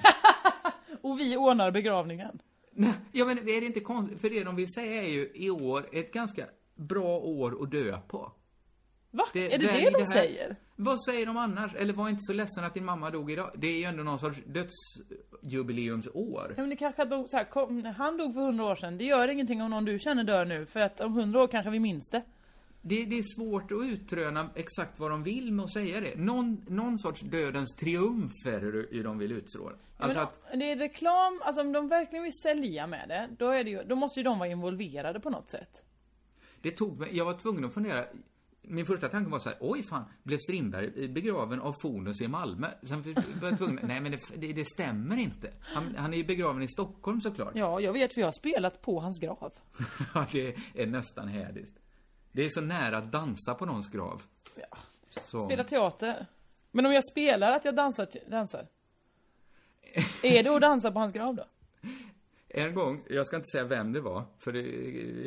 [1.01, 2.39] Och vi ordnar begravningen.
[2.73, 4.21] Nej, ja men är det inte konstigt?
[4.21, 7.99] För det de vill säga är ju i år ett ganska bra år att dö
[8.09, 8.33] på.
[9.15, 9.25] Va?
[9.35, 10.57] är det välj det de säger?
[10.77, 11.75] Vad säger de annars?
[11.75, 13.51] Eller var inte så ledsen att din mamma dog idag.
[13.55, 16.55] Det är ju ändå någon sorts dödsjubileumsår.
[16.57, 18.99] Ja, men det kanske de, så här, kom, han dog för hundra år sedan.
[18.99, 20.67] Det gör ingenting om någon du känner dör nu.
[20.67, 22.23] För att om hundra år kanske vi minns det.
[22.85, 26.17] Det, det är svårt att utröna exakt vad de vill med att säga det.
[26.17, 29.77] Någon, någon sorts dödens triumf är det ju de vill utstråla.
[29.99, 33.29] Alltså att, Det är reklam, alltså om de verkligen vill sälja med det.
[33.39, 35.83] Då, är det ju, då måste ju de vara involverade på något sätt.
[36.63, 38.05] det tog mig, jag var tvungen att fundera.
[38.65, 42.69] Min första tanke var så här, oj fan, blev Strindberg begraven av Fonus i Malmö?
[42.83, 43.03] Sen
[43.41, 45.53] var jag tvungen, nej men det, det, det stämmer inte.
[45.61, 47.53] Han, han är ju begraven i Stockholm såklart.
[47.55, 49.53] Ja, jag vet jag har spelat på hans grav.
[50.15, 51.79] Ja, det är nästan hädiskt.
[52.33, 54.23] Det är så nära att dansa på någons grav.
[54.55, 54.79] Ja.
[55.11, 55.41] Så.
[55.41, 56.27] Spela teater.
[56.71, 58.67] Men om jag spelar att jag dansar, dansar.
[60.23, 61.45] Är det att dansa på hans grav då?
[62.55, 64.61] En gång, jag ska inte säga vem det var, för det,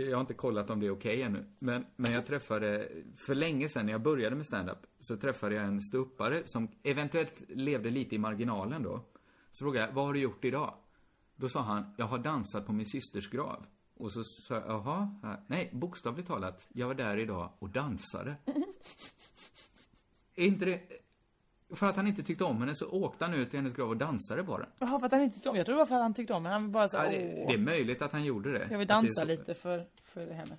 [0.10, 1.46] jag har inte kollat om det är okej ännu.
[1.60, 2.90] Men, men jag träffade,
[3.28, 7.44] för länge sedan när jag började med stand-up, så träffade jag en ståuppare som eventuellt
[7.48, 9.06] levde lite i marginalen då.
[9.52, 10.74] Så frågade jag, vad har du gjort idag?
[11.36, 13.66] Då sa han, jag har dansat på min systers grav.
[13.98, 15.46] Och så sa jag, jaha, ja.
[15.48, 18.36] nej, bokstavligt talat, jag var där idag och dansade.
[20.36, 20.82] Är inte det,
[21.76, 23.98] för att han inte tyckte om henne så åkte han ut till hennes grav och
[23.98, 24.66] dansade den.
[24.80, 25.56] Jaha, för att han inte tyckte om.
[25.56, 27.18] Jag tror det var för att han tyckte om men Han bara så, Ja, det,
[27.48, 28.68] det är möjligt att han gjorde det.
[28.72, 30.58] Jag vill dansa så- lite för, för henne.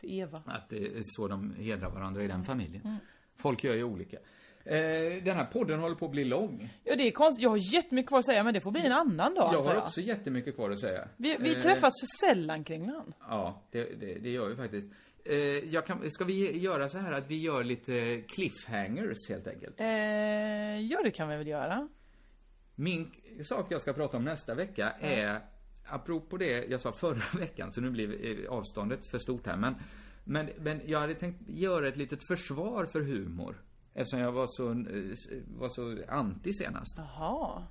[0.00, 0.42] För Eva.
[0.46, 2.82] Att det är så de hedrar varandra i den familjen.
[2.84, 2.96] Mm.
[3.36, 4.16] Folk gör ju olika.
[4.64, 6.74] Eh, den här podden håller på att bli lång.
[6.84, 7.42] Ja, det är konstigt.
[7.42, 9.74] Jag har jättemycket kvar att säga men det får bli en annan dag Jag har
[9.74, 9.82] jag.
[9.82, 11.08] också jättemycket kvar att säga.
[11.16, 13.12] Vi, vi Eh, träffas för sällan kring han.
[13.28, 14.92] Ja, det, det, det gör vi faktiskt.
[15.28, 19.80] Eh, kan, ska vi göra så här att vi gör lite cliffhangers helt enkelt?
[19.80, 19.86] Eh,
[20.80, 21.88] ja, det kan vi väl göra.
[22.74, 23.12] Min
[23.42, 25.40] sak jag ska prata om nästa vecka är,
[25.86, 29.74] apropå det jag sa förra veckan, så nu blir eh, avståndet för stort här, men,
[30.24, 33.62] men, men jag hade tänkt göra ett litet försvar för humor.
[33.94, 36.98] Eftersom jag var så, eh, var så anti senast.
[36.98, 37.62] Jaha.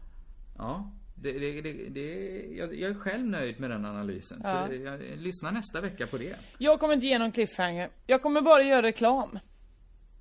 [0.58, 4.42] Ja, det, det, det, det, jag, jag är själv nöjd med den analysen.
[4.44, 4.68] Ja.
[4.68, 6.36] Så jag, lyssnar nästa vecka på det.
[6.58, 7.90] Jag kommer inte ge någon cliffhanger.
[8.08, 9.40] Jag kommer bara göra reklam.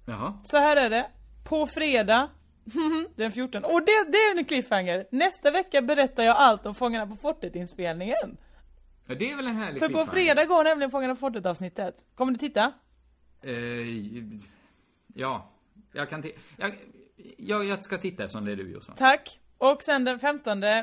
[0.06, 0.38] Jaha.
[0.42, 1.10] Så här är det.
[1.44, 2.30] På fredag
[3.16, 3.64] den 14.
[3.64, 5.06] Och det, det är en cliffhanger.
[5.10, 8.36] Nästa vecka berättar jag allt om Fångarna på fortet inspelningen.
[9.06, 11.96] Ja, det är väl en härlig För på fredag går nämligen Fångarna på fortet avsnittet.
[12.14, 12.72] Kommer du titta?
[13.42, 13.52] Eh,
[15.14, 15.50] ja,
[15.92, 16.22] jag kan
[16.56, 16.74] jag,
[17.36, 18.96] jag, jag ska titta eftersom det är du Jossan.
[18.96, 19.40] Tack.
[19.72, 20.78] Och sen den 15 eh,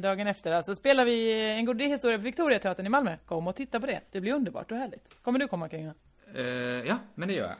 [0.00, 3.16] dagen efter alltså spelar vi en god historia på Victoriateatern i Malmö.
[3.26, 4.00] Kom och titta på det.
[4.10, 5.22] Det blir underbart och härligt.
[5.22, 5.94] Kommer du komma Carina?
[6.34, 6.44] Eh,
[6.86, 7.56] ja, men det gör jag.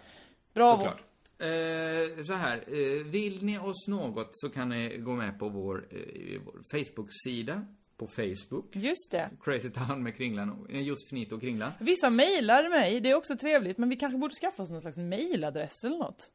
[0.54, 0.76] Bravo.
[0.76, 1.00] Såklart.
[1.38, 5.86] Eh, så här, eh, vill ni oss något så kan ni gå med på vår,
[5.90, 7.66] eh, vår Facebook-sida.
[7.98, 8.76] På Facebook.
[8.76, 9.30] Just det.
[9.44, 11.72] Crazy Town med Kringlan, och- eh, Josefin och Kringlan.
[11.80, 14.96] Vissa mejlar mig, det är också trevligt, men vi kanske borde skaffa oss någon slags
[14.96, 16.30] mejladress eller något.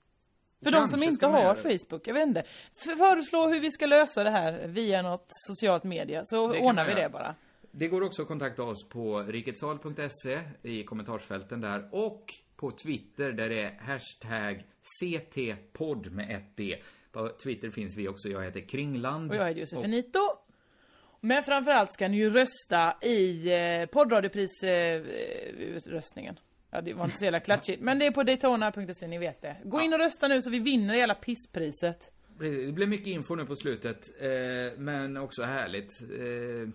[0.64, 1.56] För de Kanske som inte har.
[1.56, 2.44] Facebook, jag vet inte.
[2.76, 7.10] Föreslå hur vi ska lösa det här via något socialt media, så ordnar vi det
[7.10, 7.36] bara.
[7.72, 13.50] Det går också att kontakta oss på riketsal.se i kommentarsfälten där och på Twitter där
[13.50, 14.66] det är hashtag
[15.00, 16.78] CT-podd med ett D.
[17.12, 19.32] På Twitter finns vi också, jag heter Kringland.
[19.32, 20.20] Och jag heter Josefinito.
[21.20, 26.40] Men framförallt ska ni ju rösta i eh, poddradiopris-röstningen.
[26.72, 27.82] Ja, det var inte så jävla klatschigt.
[27.82, 29.58] Men det är på Daytona.se, ni vet det.
[29.64, 32.12] Gå in och rösta nu så vi vinner hela pisspriset.
[32.40, 34.30] Det blir mycket info nu på slutet, eh,
[34.78, 36.02] men också härligt.
[36.02, 36.70] Eh,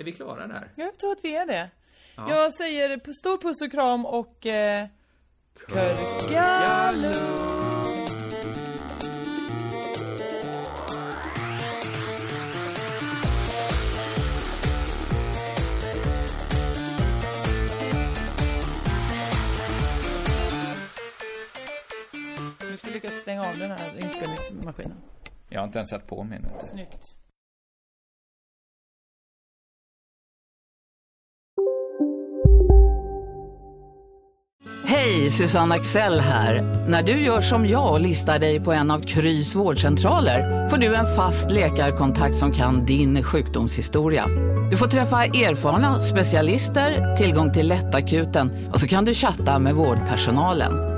[0.00, 0.72] är vi klara där?
[0.76, 1.70] Jag tror att vi är det.
[2.16, 2.30] Ja.
[2.30, 4.46] Jag säger stor puss och kram och...
[4.46, 4.86] Eh,
[6.30, 7.67] Körgaloo!
[23.38, 24.96] Stänga av den här inspelningsmaskinen.
[25.48, 26.48] Jag har inte ens satt på mig nu.
[26.72, 27.14] Snyggt.
[34.84, 36.62] Hej, Susanne Axel här.
[36.88, 40.94] När du gör som jag och listar dig på en av Krys vårdcentraler får du
[40.94, 44.26] en fast läkarkontakt som kan din sjukdomshistoria.
[44.70, 50.97] Du får träffa erfarna specialister, tillgång till lättakuten och så kan du chatta med vårdpersonalen.